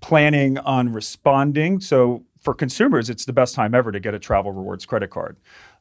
planning 0.00 0.58
on 0.58 0.92
responding. 0.92 1.80
So 1.80 2.24
for 2.40 2.54
consumers, 2.54 3.10
it's 3.10 3.24
the 3.24 3.32
best 3.32 3.54
time 3.54 3.74
ever 3.74 3.92
to 3.92 4.00
get 4.00 4.14
a 4.14 4.18
travel 4.18 4.52
rewards 4.52 4.86
credit 4.86 5.10
card. 5.10 5.36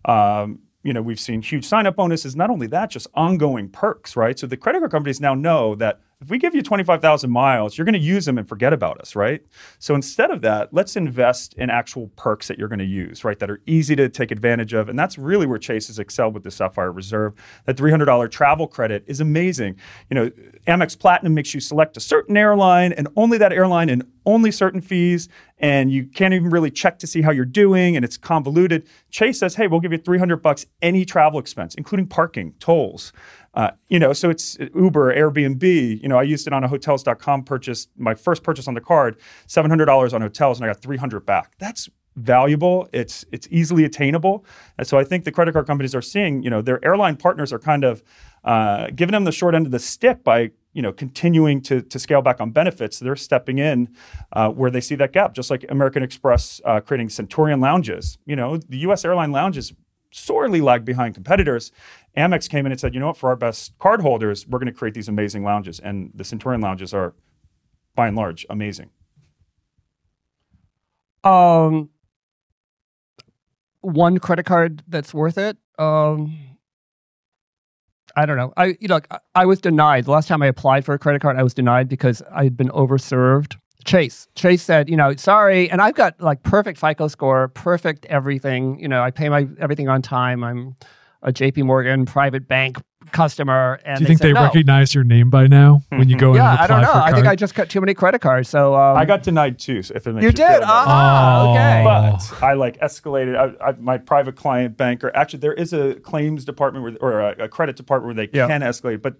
Um, 0.06 0.60
you 0.84 0.94
know, 0.94 1.02
we've 1.02 1.20
seen 1.20 1.42
huge 1.42 1.66
sign 1.66 1.86
up 1.86 1.96
bonuses. 1.96 2.36
Not 2.36 2.50
only 2.50 2.68
that, 2.68 2.90
just 2.90 3.08
ongoing 3.14 3.70
perks, 3.70 4.16
right? 4.16 4.38
So 4.38 4.48
the 4.48 4.58
credit 4.58 4.80
card 4.80 4.92
companies 4.92 5.20
now 5.20 5.34
know 5.34 5.76
that 5.76 6.00
if 6.22 6.30
we 6.30 6.38
give 6.38 6.54
you 6.54 6.62
25,000 6.62 7.32
miles, 7.32 7.78
you're 7.78 7.86
going 7.86 7.94
to 7.94 8.00
use 8.00 8.26
them 8.26 8.38
and 8.38 8.48
forget 8.48 8.74
about 8.74 9.00
us, 9.00 9.16
right? 9.16 9.42
So 9.78 9.96
instead 9.96 10.32
of 10.32 10.42
that, 10.42 10.74
let's 10.74 10.98
invest 10.98 11.54
in 11.54 11.70
actual 11.70 12.08
perks 12.18 12.50
that 12.50 12.60
you're 12.60 12.68
going 12.68 12.80
to 12.80 12.86
use, 12.86 13.24
right? 13.24 13.40
That 13.40 13.50
are 13.50 13.62
easy 13.66 13.96
to 13.96 14.10
take 14.10 14.30
advantage 14.30 14.74
of. 14.74 14.90
And 14.90 15.00
that's 15.00 15.18
really 15.18 15.48
where 15.48 15.58
Chase 15.58 15.88
has 15.88 15.98
excelled 15.98 16.34
with 16.34 16.44
the 16.44 16.52
Sapphire 16.52 16.92
Reserve. 16.92 17.36
That 17.66 17.78
$300 17.78 18.30
travel 18.32 18.68
credit 18.68 19.06
is 19.08 19.22
amazing. 19.22 19.78
You 20.10 20.16
know, 20.16 20.30
Amex 20.68 21.00
Platinum 21.00 21.34
makes 21.34 21.54
you 21.54 21.62
select 21.62 21.96
a 21.96 22.02
certain 22.02 22.36
airline 22.36 22.92
and 22.92 23.08
only 23.16 23.38
that 23.38 23.54
airline 23.54 23.88
and 23.88 24.04
only 24.26 24.52
certain 24.52 24.82
fees. 24.82 25.30
And 25.58 25.90
you 25.90 26.06
can't 26.06 26.34
even 26.34 26.50
really 26.50 26.70
check 26.70 27.00
to 27.00 27.08
see 27.08 27.22
how 27.22 27.32
you're 27.32 27.46
doing 27.46 27.96
and 27.96 28.04
it's 28.04 28.18
convoluted. 28.18 28.86
Chase 29.10 29.40
says, 29.40 29.56
hey, 29.56 29.68
we'll 29.68 29.80
give 29.80 29.94
you 29.94 29.98
300 29.98 30.38
bucks 30.38 30.66
any 30.82 31.06
travel 31.06 31.40
expense, 31.40 31.76
including 31.76 32.08
parking, 32.08 32.54
tolls. 32.60 33.14
Uh, 33.60 33.72
you 33.90 34.00
know, 34.00 34.14
so 34.14 34.30
it's 34.30 34.58
Uber, 34.74 35.14
Airbnb. 35.14 36.02
You 36.02 36.08
know, 36.08 36.18
I 36.18 36.24
used 36.24 36.48
it 36.48 36.54
on 36.54 36.64
a 36.64 36.70
hotels.com 36.70 37.44
purchase, 37.44 37.90
my 37.98 38.16
first 38.16 38.42
purchase 38.42 38.70
on 38.70 38.74
the 38.74 38.80
card, 38.80 39.20
$700 39.50 40.14
on 40.14 40.22
hotels, 40.22 40.58
and 40.58 40.66
I 40.66 40.70
got 40.70 40.82
300 40.82 41.26
back. 41.26 41.56
That's 41.60 41.90
valuable. 42.16 42.88
It's 42.94 43.26
it's 43.34 43.50
easily 43.52 43.84
attainable, 43.84 44.46
and 44.78 44.88
so 44.88 44.98
I 44.98 45.04
think 45.04 45.26
the 45.26 45.34
credit 45.34 45.52
card 45.52 45.68
companies 45.68 45.94
are 45.94 46.02
seeing, 46.02 46.42
you 46.42 46.50
know, 46.50 46.62
their 46.62 46.84
airline 46.86 47.18
partners 47.18 47.52
are 47.52 47.60
kind 47.60 47.84
of 47.84 48.02
uh, 48.46 48.92
giving 48.96 49.12
them 49.12 49.26
the 49.26 49.32
short 49.34 49.56
end 49.56 49.66
of 49.66 49.74
the 49.74 49.80
stick 49.80 50.24
by 50.24 50.52
you 50.72 50.82
know 50.82 50.94
continuing 50.94 51.60
to, 51.64 51.82
to 51.82 52.00
scale 52.00 52.22
back 52.22 52.40
on 52.40 52.52
benefits. 52.52 53.00
They're 53.00 53.18
stepping 53.18 53.58
in 53.58 53.94
uh, 54.32 54.52
where 54.52 54.72
they 54.72 54.82
see 54.82 54.96
that 54.96 55.12
gap, 55.12 55.34
just 55.34 55.50
like 55.50 55.66
American 55.68 56.02
Express 56.02 56.62
uh, 56.64 56.80
creating 56.80 57.10
Centurion 57.10 57.60
lounges. 57.60 58.20
You 58.26 58.38
know, 58.38 58.56
the 58.56 58.78
U.S. 58.78 59.04
airline 59.04 59.34
lounges 59.34 59.74
sorely 60.12 60.62
lagged 60.62 60.86
behind 60.86 61.14
competitors. 61.14 61.72
Amex 62.18 62.50
came 62.50 62.66
in 62.66 62.72
and 62.72 62.80
said, 62.80 62.94
you 62.94 63.00
know 63.00 63.08
what, 63.08 63.18
for 63.18 63.30
our 63.30 63.36
best 63.36 63.78
cardholders, 63.78 64.48
we're 64.48 64.60
going 64.60 64.72
to 64.72 64.78
create 64.78 64.94
these 64.94 65.08
amazing 65.08 65.44
lounges. 65.44 65.80
And 65.80 66.12
the 66.14 66.24
Centurion 66.24 66.62
lounges 66.62 66.94
are, 66.94 67.14
by 67.96 68.08
and 68.08 68.18
large, 68.18 68.46
amazing. 68.50 68.90
Um, 71.24 71.90
one 73.82 74.18
credit 74.18 74.46
card 74.46 74.84
that's 74.88 75.14
worth 75.14 75.38
it. 75.38 75.58
Um, 75.78 76.38
I 78.16 78.26
don't 78.26 78.38
know. 78.38 78.54
I 78.58 78.78
you 78.80 78.88
know 78.88 79.00
I, 79.12 79.20
I 79.36 79.46
was 79.46 79.62
denied 79.62 80.06
the 80.06 80.12
last 80.12 80.28
time 80.28 80.42
I 80.42 80.48
applied 80.48 80.86
for 80.86 80.94
a 80.94 81.00
credit 81.00 81.22
card. 81.22 81.38
I 81.38 81.44
was 81.44 81.54
denied 81.54 81.88
because 81.88 82.22
I 82.32 82.44
had 82.44 82.58
been 82.58 82.70
overserved. 82.70 83.58
Chase. 83.90 84.28
Chase 84.36 84.62
said, 84.62 84.88
you 84.88 84.96
know, 84.96 85.16
sorry, 85.16 85.70
and 85.72 85.82
I've 85.82 85.96
got 85.96 86.20
like 86.22 86.44
perfect 86.44 86.80
FICO 86.80 87.08
score, 87.08 87.48
perfect 87.48 88.06
everything. 88.06 88.80
You 88.80 88.88
know, 88.88 89.02
I 89.02 89.10
pay 89.10 89.30
my 89.30 89.48
everything 89.60 89.90
on 89.90 90.04
time. 90.04 90.44
I'm 90.44 90.76
a 91.24 91.34
JP 91.34 91.64
Morgan 91.64 92.06
private 92.06 92.48
bank 92.48 92.78
customer. 93.12 93.80
And 93.86 93.98
Do 93.98 94.04
you 94.04 94.08
think 94.08 94.20
said, 94.20 94.28
they 94.28 94.34
no. 94.34 94.44
recognize 94.44 94.94
your 94.94 95.04
name 95.04 95.32
by 95.32 95.48
now 95.48 95.82
when 95.90 96.08
you 96.08 96.16
go 96.18 96.30
in 96.32 96.36
Yeah, 96.36 96.52
and 96.52 96.60
apply 96.62 96.64
I 96.64 96.68
don't 96.68 96.82
know. 96.84 97.02
I 97.02 97.12
think? 97.14 97.26
I 97.28 97.36
just 97.36 97.56
got 97.56 97.68
too 97.70 97.82
many 97.82 97.96
credit 97.96 98.22
cards. 98.22 98.48
So 98.48 98.76
um, 98.76 98.96
I 98.96 99.06
got 99.06 99.24
denied 99.24 99.58
too, 99.58 99.82
so 99.82 99.96
if 99.96 100.06
it 100.06 100.14
makes 100.14 100.22
You 100.24 100.28
you, 100.30 100.34
feel 100.36 100.46
did? 100.48 100.54
better. 100.60 100.66
Ah, 100.68 101.42
Oh. 101.48 101.52
okay. 101.54 101.84
But 101.84 102.44
I 102.44 102.54
like 102.54 102.80
escalated. 102.82 103.36
I, 103.36 103.70
I, 103.70 103.72
my 103.80 103.98
private 103.98 104.36
client 104.36 104.78
banker. 104.78 105.12
Actually, 105.16 105.40
there 105.40 105.54
is 105.54 105.74
a 105.74 105.96
claims 105.96 106.46
department 106.46 106.84
where, 106.84 106.96
or 107.02 107.22
a, 107.22 107.46
a 107.46 107.50
credit 107.50 107.76
department 107.76 108.16
where 108.16 108.28
they 108.28 108.38
Yeah. 108.38 108.46
can 108.48 108.62
escalate. 108.62 109.02
But, 109.02 109.16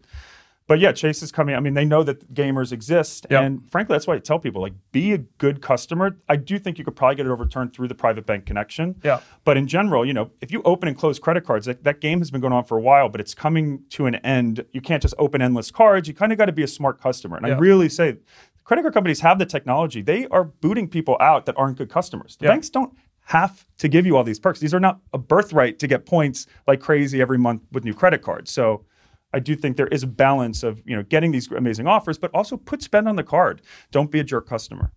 but 0.70 0.80
yeah, 0.80 0.92
Chase 0.94 1.22
is 1.24 1.32
coming. 1.32 1.56
I 1.56 1.60
mean, 1.60 1.74
they 1.74 1.84
know 1.84 2.04
that 2.04 2.34
gamers 2.34 2.72
exist, 2.72 3.26
Yeah. 3.30 3.42
and 3.42 3.70
frankly, 3.72 3.96
that's 3.96 4.06
why 4.08 4.14
I 4.14 4.20
tell 4.20 4.38
people 4.40 4.62
like 4.62 4.74
be 4.92 5.12
a 5.14 5.18
good 5.18 5.62
customer. 5.62 6.16
I 6.30 6.36
do 6.38 6.60
think 6.60 6.78
you 6.78 6.86
could 6.86 6.96
probably 6.96 7.16
get 7.16 7.26
it 7.26 7.30
overturned 7.32 7.74
through 7.74 7.88
the 7.90 7.96
private 7.96 8.26
bank 8.28 8.46
connection. 8.46 8.96
Yeah. 9.04 9.20
But 9.44 9.58
in 9.58 9.68
general, 9.68 10.06
you 10.06 10.14
know, 10.14 10.30
if 10.42 10.52
you 10.52 10.62
open 10.64 10.88
and 10.88 10.96
close 10.98 11.18
credit 11.20 11.44
cards, 11.44 11.66
that, 11.66 11.84
that 11.84 12.00
game 12.00 12.20
has 12.20 12.30
been 12.32 12.40
going 12.40 12.54
on 12.54 12.64
for 12.64 12.78
a 12.78 12.82
while, 12.82 13.10
but 13.10 13.20
it's 13.20 13.34
coming 13.34 13.84
to 13.90 14.06
an 14.06 14.16
end. 14.16 14.64
You 14.72 14.80
can't 14.80 15.02
just 15.02 15.16
open 15.18 15.42
endless 15.42 15.72
cards. 15.72 16.08
You 16.08 16.14
kind 16.14 16.32
of 16.32 16.38
got 16.38 16.46
to 16.46 16.52
be 16.54 16.64
a 16.64 16.68
smart 16.68 17.02
customer. 17.02 17.36
And 17.36 17.46
I 17.48 17.58
really 17.58 17.90
say, 17.90 18.18
credit 18.64 18.84
card 18.84 18.94
companies 18.94 19.22
have 19.22 19.40
the 19.40 19.48
technology. 19.48 20.04
They 20.04 20.28
are 20.28 20.44
booting 20.44 20.88
people 20.88 21.18
out 21.20 21.48
that 21.48 21.58
aren't 21.58 21.80
good 21.80 21.90
customers. 21.90 22.38
The 22.40 22.46
Yeah. 22.46 22.52
banks 22.52 22.70
don't 22.70 22.94
have 23.26 23.66
to 23.80 23.88
give 23.88 24.06
you 24.06 24.16
all 24.18 24.24
these 24.24 24.40
perks. 24.40 24.60
These 24.60 24.74
are 24.76 24.80
not 24.80 25.00
a 25.14 25.18
birthright 25.18 25.80
to 25.80 25.88
get 25.88 26.06
points 26.06 26.46
like 26.68 26.80
crazy 26.80 27.22
every 27.22 27.38
month 27.40 27.64
with 27.72 27.84
new 27.86 27.94
credit 27.96 28.22
cards. 28.22 28.52
So 28.52 28.86
I 29.34 29.40
do 29.40 29.56
think 29.56 29.78
there 29.78 29.88
is 29.88 30.04
a 30.04 30.08
balance 30.08 30.64
of 30.64 30.82
you 30.86 30.96
know 30.96 31.04
getting 31.04 31.32
these 31.32 31.52
amazing 31.52 31.88
offers, 31.88 32.18
but 32.18 32.32
also 32.34 32.58
put 32.58 32.82
spend 32.82 33.08
on 33.08 33.16
the 33.16 33.24
card. 33.24 33.62
Don't 33.92 34.12
be 34.12 34.20
a 34.20 34.24
jerk 34.24 34.48
customer. 34.48 34.92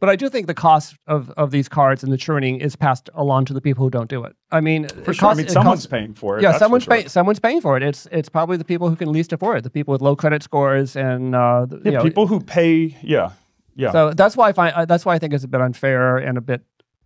But 0.00 0.08
I 0.08 0.16
do 0.16 0.30
think 0.30 0.46
the 0.46 0.54
cost 0.54 0.96
of, 1.06 1.28
of 1.32 1.50
these 1.50 1.68
cards 1.68 2.02
and 2.02 2.10
the 2.10 2.16
churning 2.16 2.58
is 2.58 2.74
passed 2.74 3.10
along 3.14 3.44
to 3.46 3.52
the 3.52 3.60
people 3.60 3.84
who 3.84 3.90
don't 3.90 4.08
do 4.08 4.24
it. 4.24 4.34
I 4.50 4.62
mean, 4.62 4.88
For 5.04 5.12
sure. 5.12 5.28
I 5.28 5.34
mean, 5.34 5.48
someone's 5.48 5.86
paying 5.86 6.14
for 6.14 6.38
it. 6.38 6.42
Yeah, 6.42 6.56
someone's 6.56 6.84
sure. 6.84 6.94
paying. 6.94 7.08
Someone's 7.10 7.38
paying 7.38 7.60
for 7.60 7.76
it. 7.76 7.82
It's 7.82 8.08
it's 8.10 8.30
probably 8.30 8.56
the 8.56 8.64
people 8.64 8.88
who 8.88 8.96
can 8.96 9.12
least 9.12 9.32
afford 9.32 9.58
it, 9.58 9.64
the 9.64 9.70
people 9.70 9.92
with 9.92 10.00
low 10.00 10.16
credit 10.16 10.42
scores, 10.42 10.96
and 10.96 11.34
uh, 11.34 11.66
the- 11.66 11.82
you 11.84 11.90
know, 11.92 12.02
people 12.02 12.26
who 12.26 12.40
pay. 12.40 12.96
Yeah, 13.02 13.32
yeah. 13.76 13.92
So 13.92 14.12
that's 14.14 14.36
why 14.38 14.48
I 14.48 14.52
find 14.54 14.74
uh, 14.74 14.84
that's 14.86 15.04
why 15.04 15.14
I 15.14 15.18
think 15.18 15.34
it's 15.34 15.44
a 15.44 15.48
bit 15.48 15.60
unfair 15.60 16.16
and 16.16 16.38
a 16.38 16.40
bit 16.40 16.62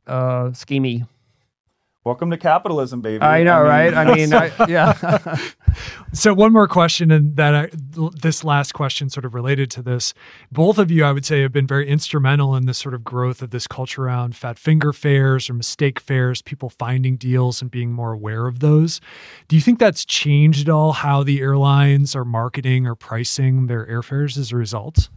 uh, 0.06 0.50
schemy. 0.50 1.06
Welcome 2.04 2.30
to 2.30 2.36
capitalism, 2.36 3.00
baby. 3.00 3.22
I 3.22 3.42
know, 3.42 3.60
mean, 3.60 3.68
right? 3.68 3.94
I 3.94 4.14
mean, 4.14 4.34
I, 4.34 4.52
yeah. 4.68 5.38
So 6.12 6.32
one 6.34 6.52
more 6.52 6.68
question, 6.68 7.10
and 7.10 7.36
that 7.36 7.54
I, 7.54 7.70
this 8.20 8.44
last 8.44 8.72
question 8.72 9.10
sort 9.10 9.24
of 9.24 9.34
related 9.34 9.70
to 9.72 9.82
this. 9.82 10.14
Both 10.52 10.78
of 10.78 10.90
you, 10.90 11.04
I 11.04 11.12
would 11.12 11.24
say, 11.24 11.42
have 11.42 11.52
been 11.52 11.66
very 11.66 11.88
instrumental 11.88 12.54
in 12.54 12.66
this 12.66 12.78
sort 12.78 12.94
of 12.94 13.04
growth 13.04 13.42
of 13.42 13.50
this 13.50 13.66
culture 13.66 14.04
around 14.04 14.36
fat 14.36 14.58
finger 14.58 14.92
fares 14.92 15.48
or 15.50 15.54
mistake 15.54 16.00
fares, 16.00 16.42
people 16.42 16.70
finding 16.70 17.16
deals 17.16 17.62
and 17.62 17.70
being 17.70 17.92
more 17.92 18.12
aware 18.12 18.46
of 18.46 18.60
those. 18.60 19.00
Do 19.48 19.56
you 19.56 19.62
think 19.62 19.78
that's 19.78 20.04
changed 20.04 20.68
at 20.68 20.72
all 20.72 20.92
how 20.92 21.22
the 21.22 21.40
airlines 21.40 22.14
are 22.14 22.24
marketing 22.24 22.86
or 22.86 22.94
pricing 22.94 23.66
their 23.66 23.86
airfares 23.86 24.38
as 24.38 24.52
a 24.52 24.56
result? 24.56 25.08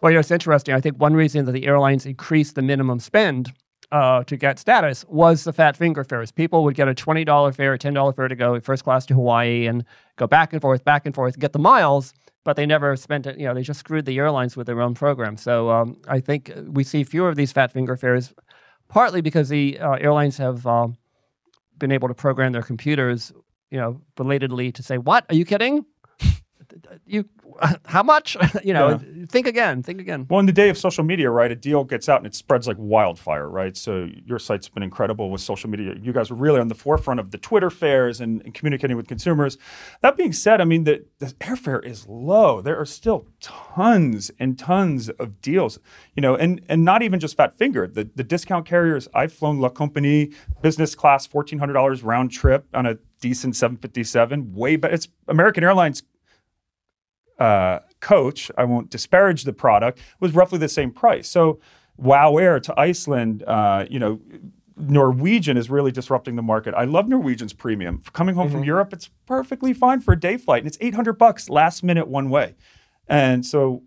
Well, 0.00 0.10
you 0.10 0.16
know, 0.16 0.20
it's 0.20 0.32
interesting. 0.32 0.74
I 0.74 0.80
think 0.80 0.96
one 0.96 1.14
reason 1.14 1.44
that 1.44 1.52
the 1.52 1.66
airlines 1.66 2.06
increased 2.06 2.56
the 2.56 2.62
minimum 2.62 2.98
spend 2.98 3.52
uh, 3.92 4.24
to 4.24 4.36
get 4.36 4.58
status 4.58 5.04
was 5.08 5.44
the 5.44 5.52
fat 5.52 5.76
finger 5.76 6.02
fares. 6.02 6.32
People 6.32 6.64
would 6.64 6.74
get 6.74 6.88
a 6.88 6.94
twenty 6.94 7.24
dollar 7.24 7.52
fare, 7.52 7.74
a 7.74 7.78
ten 7.78 7.92
dollar 7.94 8.12
fare 8.12 8.26
to 8.26 8.34
go 8.34 8.58
first 8.58 8.84
class 8.84 9.06
to 9.06 9.14
Hawaii 9.14 9.66
and 9.66 9.84
go 10.16 10.26
back 10.26 10.52
and 10.52 10.60
forth, 10.60 10.84
back 10.84 11.06
and 11.06 11.14
forth, 11.14 11.38
get 11.38 11.52
the 11.52 11.58
miles, 11.58 12.14
but 12.42 12.56
they 12.56 12.66
never 12.66 12.96
spent 12.96 13.26
it. 13.26 13.38
You 13.38 13.46
know, 13.46 13.54
they 13.54 13.62
just 13.62 13.80
screwed 13.80 14.06
the 14.06 14.18
airlines 14.18 14.56
with 14.56 14.66
their 14.66 14.80
own 14.80 14.94
program. 14.94 15.36
So 15.36 15.70
um, 15.70 16.00
I 16.08 16.20
think 16.20 16.50
we 16.66 16.84
see 16.84 17.04
fewer 17.04 17.28
of 17.28 17.36
these 17.36 17.52
fat 17.52 17.70
finger 17.70 17.96
fares, 17.96 18.32
partly 18.88 19.20
because 19.20 19.50
the 19.50 19.78
uh, 19.78 19.92
airlines 19.92 20.38
have 20.38 20.66
uh, 20.66 20.88
been 21.78 21.92
able 21.92 22.08
to 22.08 22.14
program 22.14 22.52
their 22.52 22.62
computers, 22.62 23.30
you 23.70 23.78
know, 23.78 24.00
belatedly 24.16 24.72
to 24.72 24.82
say, 24.82 24.96
"What? 24.96 25.26
Are 25.28 25.34
you 25.34 25.44
kidding? 25.44 25.84
You 27.06 27.28
how 27.86 28.02
much? 28.02 28.36
you 28.64 28.72
know, 28.72 29.00
think 29.28 29.46
again, 29.46 29.82
think 29.82 30.00
again." 30.00 30.26
Well, 30.28 30.40
in 30.40 30.46
the 30.46 30.52
day 30.52 30.68
of 30.68 30.78
social 30.78 31.04
media, 31.04 31.30
right, 31.30 31.50
a 31.50 31.56
deal 31.56 31.84
gets 31.84 32.08
out 32.08 32.18
and 32.18 32.26
it 32.26 32.34
spreads 32.34 32.66
like 32.66 32.76
wildfire, 32.78 33.48
right? 33.48 33.76
So 33.76 34.08
your 34.24 34.38
site's 34.38 34.68
been 34.68 34.82
incredible 34.82 35.30
with 35.30 35.40
social 35.40 35.70
media. 35.70 35.94
You 36.00 36.12
guys 36.12 36.30
were 36.30 36.36
really 36.36 36.60
on 36.60 36.68
the 36.68 36.74
forefront 36.74 37.20
of 37.20 37.30
the 37.30 37.38
Twitter 37.38 37.70
fares 37.70 38.20
and, 38.20 38.42
and 38.42 38.54
communicating 38.54 38.96
with 38.96 39.08
consumers. 39.08 39.58
That 40.00 40.16
being 40.16 40.32
said, 40.32 40.60
I 40.60 40.64
mean, 40.64 40.84
the, 40.84 41.04
the 41.18 41.26
airfare 41.40 41.84
is 41.84 42.06
low. 42.06 42.60
There 42.60 42.78
are 42.78 42.86
still 42.86 43.26
tons 43.40 44.30
and 44.38 44.58
tons 44.58 45.08
of 45.08 45.40
deals, 45.40 45.78
you 46.14 46.20
know, 46.20 46.34
and 46.34 46.60
and 46.68 46.84
not 46.84 47.02
even 47.02 47.20
just 47.20 47.36
fat 47.36 47.56
finger. 47.56 47.86
The 47.86 48.08
the 48.14 48.24
discount 48.24 48.66
carriers. 48.66 49.08
I've 49.14 49.32
flown 49.32 49.58
La 49.58 49.68
Compagnie 49.68 50.32
business 50.60 50.94
class, 50.94 51.26
fourteen 51.26 51.58
hundred 51.58 51.74
dollars 51.74 52.02
round 52.02 52.30
trip 52.30 52.66
on 52.74 52.86
a 52.86 52.98
decent 53.20 53.56
seven 53.56 53.76
fifty 53.76 54.04
seven. 54.04 54.52
Way 54.54 54.76
better. 54.76 54.94
It's 54.94 55.08
American 55.28 55.64
Airlines 55.64 56.02
uh, 57.42 57.80
coach, 58.00 58.52
I 58.56 58.64
won't 58.64 58.88
disparage 58.88 59.42
the 59.42 59.52
product, 59.52 59.98
was 60.20 60.32
roughly 60.32 60.58
the 60.58 60.68
same 60.68 60.92
price. 60.92 61.28
So 61.28 61.58
Wow 61.96 62.36
Air 62.36 62.60
to 62.60 62.80
Iceland, 62.80 63.42
uh, 63.46 63.84
you 63.90 63.98
know, 63.98 64.20
Norwegian 64.76 65.56
is 65.56 65.68
really 65.68 65.90
disrupting 65.90 66.36
the 66.36 66.42
market. 66.42 66.72
I 66.74 66.84
love 66.84 67.08
Norwegian's 67.08 67.52
premium. 67.52 68.02
Coming 68.12 68.36
home 68.36 68.48
from 68.48 68.64
Europe, 68.64 68.92
it's 68.92 69.10
perfectly 69.26 69.72
fine 69.72 70.00
for 70.00 70.12
a 70.12 70.18
day 70.18 70.36
flight, 70.36 70.62
and 70.62 70.68
it's 70.68 70.78
800 70.80 71.14
bucks 71.14 71.50
last 71.50 71.82
minute 71.82 72.06
one 72.08 72.30
way. 72.30 72.54
And 73.08 73.44
so 73.44 73.82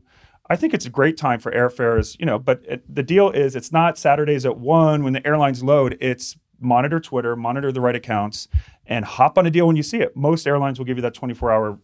I 0.49 0.57
think 0.57 0.73
it's 0.73 0.85
a 0.85 0.89
great 0.89 1.17
time 1.17 1.39
for 1.39 1.51
airfares, 1.51 2.19
you 2.19 2.25
know, 2.25 2.37
but 2.37 2.61
it, 2.67 2.83
the 2.93 3.03
deal 3.03 3.29
is 3.31 3.55
it's 3.55 3.71
not 3.71 3.97
Saturdays 3.97 4.45
at 4.45 4.57
1 4.57 5.03
when 5.03 5.13
the 5.13 5.25
airlines 5.25 5.63
load, 5.63 5.97
it's 6.01 6.37
monitor 6.59 6.99
Twitter, 6.99 7.35
monitor 7.35 7.71
the 7.71 7.81
right 7.81 7.95
accounts 7.95 8.47
and 8.85 9.05
hop 9.05 9.37
on 9.37 9.45
a 9.45 9.51
deal 9.51 9.65
when 9.67 9.75
you 9.75 9.83
see 9.83 9.99
it. 9.99 10.15
Most 10.15 10.45
airlines 10.45 10.77
will 10.77 10.85
give 10.85 10.97
you 10.97 11.01
that 11.01 11.15
24-hour 11.15 11.79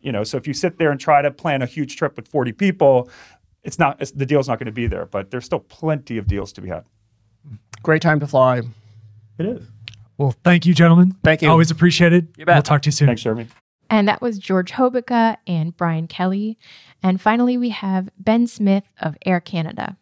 you 0.00 0.12
know, 0.12 0.24
so 0.24 0.36
if 0.36 0.46
you 0.46 0.54
sit 0.54 0.78
there 0.78 0.90
and 0.90 1.00
try 1.00 1.22
to 1.22 1.30
plan 1.30 1.62
a 1.62 1.66
huge 1.66 1.96
trip 1.96 2.16
with 2.16 2.28
40 2.28 2.52
people, 2.52 3.10
it's 3.62 3.78
not 3.78 4.00
it's, 4.00 4.12
the 4.12 4.26
deal's 4.26 4.48
not 4.48 4.58
going 4.58 4.66
to 4.66 4.72
be 4.72 4.86
there, 4.86 5.06
but 5.06 5.30
there's 5.30 5.44
still 5.44 5.60
plenty 5.60 6.18
of 6.18 6.26
deals 6.26 6.52
to 6.54 6.60
be 6.60 6.68
had. 6.68 6.84
Great 7.82 8.02
time 8.02 8.20
to 8.20 8.26
fly. 8.26 8.62
It 9.38 9.46
is. 9.46 9.66
Well, 10.18 10.34
thank 10.44 10.64
you, 10.64 10.74
gentlemen. 10.74 11.14
Thank 11.22 11.42
you. 11.42 11.50
Always 11.50 11.70
appreciated. 11.70 12.28
You 12.36 12.46
bet. 12.46 12.56
We'll 12.56 12.62
talk 12.62 12.82
to 12.82 12.88
you 12.88 12.92
soon. 12.92 13.06
Thanks, 13.06 13.22
Jeremy. 13.22 13.48
And 13.90 14.08
that 14.08 14.20
was 14.20 14.38
George 14.38 14.72
Hobica 14.72 15.36
and 15.46 15.76
Brian 15.76 16.06
Kelly. 16.06 16.58
And 17.02 17.20
finally, 17.20 17.56
we 17.56 17.68
have 17.70 18.08
Ben 18.18 18.46
Smith 18.46 18.84
of 19.00 19.16
Air 19.24 19.40
Canada. 19.40 19.96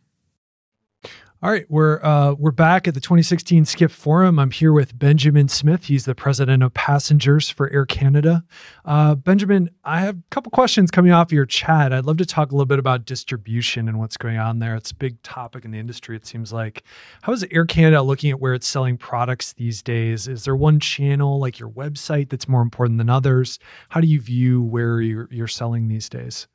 All 1.44 1.50
right, 1.50 1.66
we're 1.68 2.02
uh, 2.02 2.32
we're 2.38 2.52
back 2.52 2.88
at 2.88 2.94
the 2.94 3.02
2016 3.02 3.66
Skift 3.66 3.94
Forum. 3.94 4.38
I'm 4.38 4.50
here 4.50 4.72
with 4.72 4.98
Benjamin 4.98 5.48
Smith. 5.48 5.84
He's 5.84 6.06
the 6.06 6.14
president 6.14 6.62
of 6.62 6.72
passengers 6.72 7.50
for 7.50 7.68
Air 7.70 7.84
Canada. 7.84 8.44
Uh, 8.82 9.14
Benjamin, 9.14 9.68
I 9.84 10.00
have 10.00 10.16
a 10.16 10.22
couple 10.30 10.50
questions 10.50 10.90
coming 10.90 11.12
off 11.12 11.28
of 11.28 11.32
your 11.32 11.44
chat. 11.44 11.92
I'd 11.92 12.06
love 12.06 12.16
to 12.16 12.24
talk 12.24 12.50
a 12.50 12.54
little 12.54 12.64
bit 12.64 12.78
about 12.78 13.04
distribution 13.04 13.90
and 13.90 13.98
what's 13.98 14.16
going 14.16 14.38
on 14.38 14.58
there. 14.58 14.74
It's 14.74 14.92
a 14.92 14.94
big 14.94 15.20
topic 15.20 15.66
in 15.66 15.70
the 15.70 15.78
industry. 15.78 16.16
It 16.16 16.24
seems 16.24 16.50
like. 16.50 16.82
How 17.20 17.34
is 17.34 17.44
Air 17.50 17.66
Canada 17.66 18.00
looking 18.00 18.30
at 18.30 18.40
where 18.40 18.54
it's 18.54 18.66
selling 18.66 18.96
products 18.96 19.52
these 19.52 19.82
days? 19.82 20.26
Is 20.26 20.44
there 20.44 20.56
one 20.56 20.80
channel 20.80 21.38
like 21.38 21.58
your 21.58 21.68
website 21.68 22.30
that's 22.30 22.48
more 22.48 22.62
important 22.62 22.96
than 22.96 23.10
others? 23.10 23.58
How 23.90 24.00
do 24.00 24.06
you 24.06 24.18
view 24.18 24.62
where 24.62 25.02
you're, 25.02 25.28
you're 25.30 25.46
selling 25.46 25.88
these 25.88 26.08
days? 26.08 26.46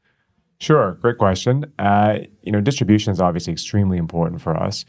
Sure, 0.59 0.93
great 1.01 1.17
question. 1.17 1.71
Uh, 1.79 2.19
you 2.43 2.51
know, 2.51 2.59
distribution 2.59 3.13
is 3.13 3.21
obviously 3.21 3.53
extremely 3.53 3.97
important 3.97 4.41
for 4.41 4.57
us. 4.57 4.83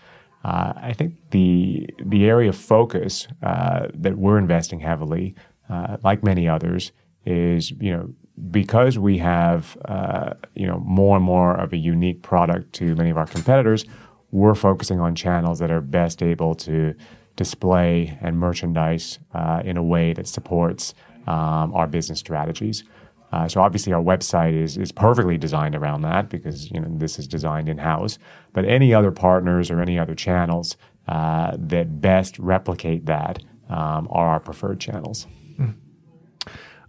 Uh, 0.44 0.72
I 0.76 0.92
think 0.92 1.14
the 1.30 1.88
the 2.04 2.28
area 2.28 2.48
of 2.48 2.56
focus 2.56 3.28
uh, 3.42 3.86
that 3.94 4.18
we're 4.18 4.38
investing 4.38 4.80
heavily, 4.80 5.34
uh, 5.68 5.98
like 6.02 6.24
many 6.24 6.48
others, 6.48 6.90
is 7.24 7.70
you 7.72 7.92
know 7.92 8.12
because 8.50 8.98
we 8.98 9.18
have 9.18 9.76
uh, 9.84 10.34
you 10.56 10.66
know 10.66 10.80
more 10.80 11.16
and 11.16 11.24
more 11.24 11.54
of 11.54 11.72
a 11.72 11.76
unique 11.76 12.22
product 12.22 12.72
to 12.74 12.96
many 12.96 13.10
of 13.10 13.16
our 13.16 13.26
competitors, 13.26 13.84
we're 14.32 14.56
focusing 14.56 14.98
on 14.98 15.14
channels 15.14 15.60
that 15.60 15.70
are 15.70 15.80
best 15.80 16.20
able 16.22 16.54
to 16.54 16.94
display 17.36 18.18
and 18.20 18.38
merchandise 18.38 19.20
uh, 19.34 19.62
in 19.64 19.76
a 19.76 19.82
way 19.82 20.14
that 20.14 20.26
supports 20.26 20.94
um, 21.28 21.72
our 21.74 21.86
business 21.86 22.18
strategies. 22.18 22.82
Uh, 23.32 23.46
so 23.46 23.60
obviously 23.60 23.92
our 23.92 24.02
website 24.02 24.54
is 24.54 24.76
is 24.76 24.90
perfectly 24.90 25.38
designed 25.38 25.74
around 25.74 26.02
that 26.02 26.28
because 26.28 26.70
you 26.70 26.80
know 26.80 26.88
this 26.90 27.18
is 27.18 27.28
designed 27.28 27.68
in 27.68 27.78
house. 27.78 28.18
But 28.52 28.64
any 28.64 28.92
other 28.92 29.10
partners 29.10 29.70
or 29.70 29.80
any 29.80 29.98
other 29.98 30.14
channels 30.14 30.76
uh, 31.08 31.56
that 31.58 32.00
best 32.00 32.38
replicate 32.38 33.06
that 33.06 33.42
um, 33.68 34.08
are 34.10 34.28
our 34.28 34.40
preferred 34.40 34.80
channels. 34.80 35.26
Mm. 35.58 35.74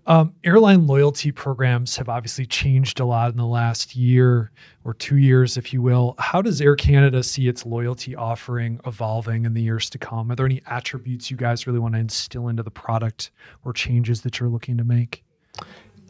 Um, 0.08 0.34
airline 0.44 0.88
loyalty 0.88 1.32
programs 1.32 1.96
have 1.98 2.10
obviously 2.10 2.48
changed 2.48 3.00
a 3.00 3.06
lot 3.06 3.32
in 3.32 3.38
the 3.38 3.46
last 3.46 3.96
year 3.96 4.52
or 4.84 4.96
two 4.96 5.18
years, 5.18 5.58
if 5.58 5.72
you 5.72 5.82
will. 5.82 6.16
How 6.18 6.42
does 6.42 6.60
Air 6.60 6.76
Canada 6.76 7.22
see 7.22 7.48
its 7.48 7.68
loyalty 7.68 8.16
offering 8.16 8.80
evolving 8.88 9.46
in 9.46 9.54
the 9.54 9.62
years 9.62 9.92
to 9.92 10.00
come? 10.00 10.32
Are 10.32 10.36
there 10.36 10.48
any 10.48 10.64
attributes 10.66 11.30
you 11.30 11.38
guys 11.38 11.68
really 11.68 11.80
want 11.80 11.94
to 11.94 12.00
instill 12.00 12.48
into 12.48 12.64
the 12.64 12.72
product 12.72 13.30
or 13.64 13.74
changes 13.74 14.22
that 14.22 14.40
you're 14.40 14.50
looking 14.50 14.76
to 14.78 14.84
make? 14.84 15.24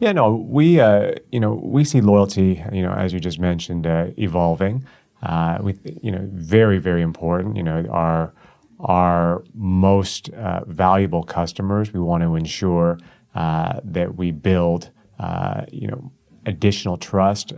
Yeah, 0.02 0.10
no, 0.10 0.34
we 0.34 0.80
uh, 0.80 1.12
you 1.30 1.38
know 1.38 1.54
we 1.62 1.84
see 1.84 2.00
loyalty, 2.00 2.60
you 2.72 2.82
know, 2.82 2.92
as 2.92 3.12
you 3.12 3.20
just 3.20 3.38
mentioned, 3.38 3.86
uh, 3.86 4.06
evolving. 4.18 4.84
Uh, 5.22 5.58
we, 5.62 5.78
you 6.02 6.10
know, 6.10 6.28
very 6.32 6.78
very 6.78 7.02
important. 7.02 7.56
You 7.56 7.62
know, 7.62 7.86
our 7.88 8.34
our 8.80 9.44
most 9.54 10.28
uh, 10.30 10.64
valuable 10.66 11.22
customers. 11.22 11.92
We 11.92 12.00
want 12.00 12.24
to 12.24 12.34
ensure 12.34 12.98
uh, 13.36 13.78
that 13.84 14.16
we 14.16 14.32
build, 14.32 14.90
uh, 15.20 15.66
you 15.70 15.86
know, 15.86 16.10
additional 16.46 16.96
trust 16.96 17.52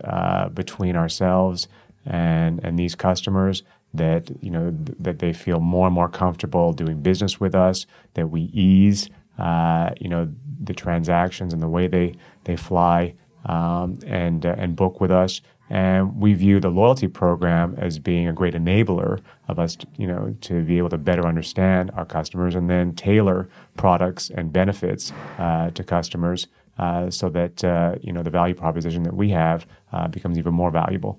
between 0.53 0.97
ourselves 0.97 1.67
and 2.05 2.63
and 2.63 2.79
these 2.79 2.95
customers. 2.95 3.63
That 3.95 4.31
you 4.43 4.51
know 4.51 4.71
th- 4.71 4.99
that 5.01 5.19
they 5.21 5.33
feel 5.33 5.61
more 5.61 5.87
and 5.87 5.95
more 5.95 6.11
comfortable 6.11 6.75
doing 6.75 7.01
business 7.01 7.41
with 7.41 7.55
us. 7.55 7.87
That 8.13 8.29
we 8.29 8.43
ease, 8.53 9.09
you 9.39 10.11
know, 10.11 10.29
the 10.63 10.75
transactions 10.75 11.53
and 11.53 11.63
the 11.63 11.69
way 11.69 11.87
they 11.87 12.15
they 12.45 12.57
fly 12.57 13.15
um, 13.47 13.99
and 14.07 14.47
uh, 14.47 14.55
and 14.59 14.77
book 14.77 15.01
with 15.01 15.11
us. 15.11 15.41
And 15.71 16.21
we 16.21 16.35
view 16.35 16.61
the 16.61 16.69
loyalty 16.69 17.09
program 17.09 17.75
as 17.79 17.99
being 17.99 18.29
a 18.29 18.35
great 18.35 18.55
enabler 18.55 19.21
of 19.49 19.59
us, 19.59 19.77
to, 19.77 19.87
you 19.97 20.07
know, 20.07 20.37
to 20.43 20.63
be 20.63 20.77
able 20.77 20.91
to 20.91 20.99
better 20.99 21.27
understand 21.27 21.91
our 21.95 22.05
customers 22.05 22.55
and 22.55 22.69
then 22.69 22.95
tailor 22.95 23.49
products 23.77 24.31
and 24.31 24.53
benefits 24.53 25.11
uh, 25.39 25.71
to 25.71 25.83
customers, 25.83 26.49
uh, 26.79 27.09
so 27.09 27.31
that 27.31 27.65
uh, 27.65 27.95
you 28.03 28.13
know 28.13 28.23
the 28.23 28.31
value 28.31 28.55
proposition 28.55 29.03
that 29.05 29.15
we 29.15 29.31
have 29.31 29.67
uh, 29.93 30.07
becomes 30.09 30.39
even 30.39 30.53
more 30.53 30.71
valuable. 30.71 31.19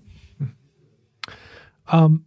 Um, 1.87 2.25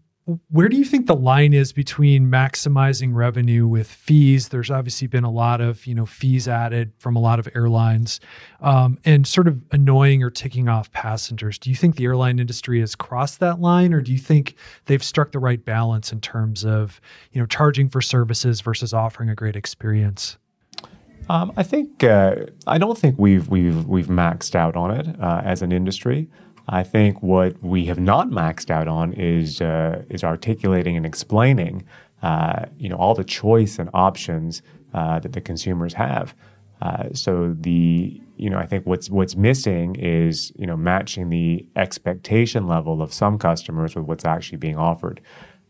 where 0.51 0.69
do 0.69 0.77
you 0.77 0.85
think 0.85 1.07
the 1.07 1.17
line 1.17 1.55
is 1.55 1.73
between 1.73 2.31
maximizing 2.31 3.15
revenue 3.15 3.67
with 3.67 3.87
fees? 3.87 4.49
There's 4.49 4.71
obviously 4.71 5.07
been 5.07 5.25
a 5.25 5.31
lot 5.31 5.61
of 5.63 5.87
you 5.87 5.95
know 5.95 6.05
fees 6.05 6.47
added 6.47 6.93
from 6.99 7.17
a 7.17 7.19
lot 7.19 7.39
of 7.39 7.49
airlines, 7.55 8.21
um, 8.61 8.99
and 9.07 9.27
sort 9.27 9.49
of 9.49 9.63
annoying 9.73 10.23
or 10.23 10.31
ticking 10.31 10.69
off 10.69 10.93
passengers. 10.93 11.59
Do 11.59 11.71
you 11.71 11.77
think 11.77 11.97
the 11.97 12.05
airline 12.05 12.39
industry 12.39 12.81
has 12.81 12.95
crossed 12.95 13.41
that 13.41 13.61
line, 13.61 13.95
or 13.95 14.03
do 14.03 14.13
you 14.13 14.19
think 14.19 14.55
they've 14.85 15.03
struck 15.03 15.33
the 15.33 15.39
right 15.39 15.65
balance 15.65 16.13
in 16.13 16.21
terms 16.21 16.65
of 16.65 17.01
you 17.33 17.41
know 17.41 17.47
charging 17.47 17.89
for 17.89 18.03
services 18.03 18.61
versus 18.61 18.93
offering 18.93 19.31
a 19.31 19.35
great 19.35 19.57
experience? 19.57 20.37
Um, 21.31 21.53
I 21.57 21.63
think 21.63 22.05
uh, 22.05 22.37
I 22.67 22.77
don't 22.77 22.99
think 22.99 23.19
we've 23.19 23.49
we've 23.49 23.87
we've 23.87 24.09
maxed 24.09 24.55
out 24.55 24.77
on 24.77 24.91
it 24.91 25.21
uh, 25.21 25.41
as 25.45 25.63
an 25.63 25.73
industry. 25.73 26.29
I 26.69 26.83
think 26.83 27.23
what 27.23 27.63
we 27.63 27.87
have 27.87 27.99
not 27.99 28.29
maxed 28.29 28.71
out 28.71 28.89
on 28.89 29.13
is 29.15 29.61
uh, 29.61 30.03
is 30.11 30.23
articulating 30.23 30.97
and 30.97 31.07
explaining, 31.07 31.85
uh, 32.23 32.67
you 32.79 32.89
know, 32.89 32.97
all 32.97 33.15
the 33.15 33.25
choice 33.25 33.79
and 33.79 33.89
options 33.95 34.63
uh, 34.93 35.19
that 35.21 35.33
the 35.33 35.41
consumers 35.41 35.95
have. 35.95 36.35
Uh, 36.83 37.09
so 37.13 37.57
the 37.59 38.21
you 38.37 38.51
know 38.51 38.59
I 38.59 38.67
think 38.67 38.87
what's 38.87 39.09
what's 39.09 39.35
missing 39.35 39.97
is 39.97 40.53
you 40.57 40.67
know 40.67 40.77
matching 40.77 41.31
the 41.31 41.67
expectation 41.75 42.67
level 42.67 43.03
of 43.03 43.13
some 43.13 43.39
customers 43.39 43.97
with 43.97 44.05
what's 44.05 44.25
actually 44.25 44.59
being 44.59 44.77
offered. 44.77 45.21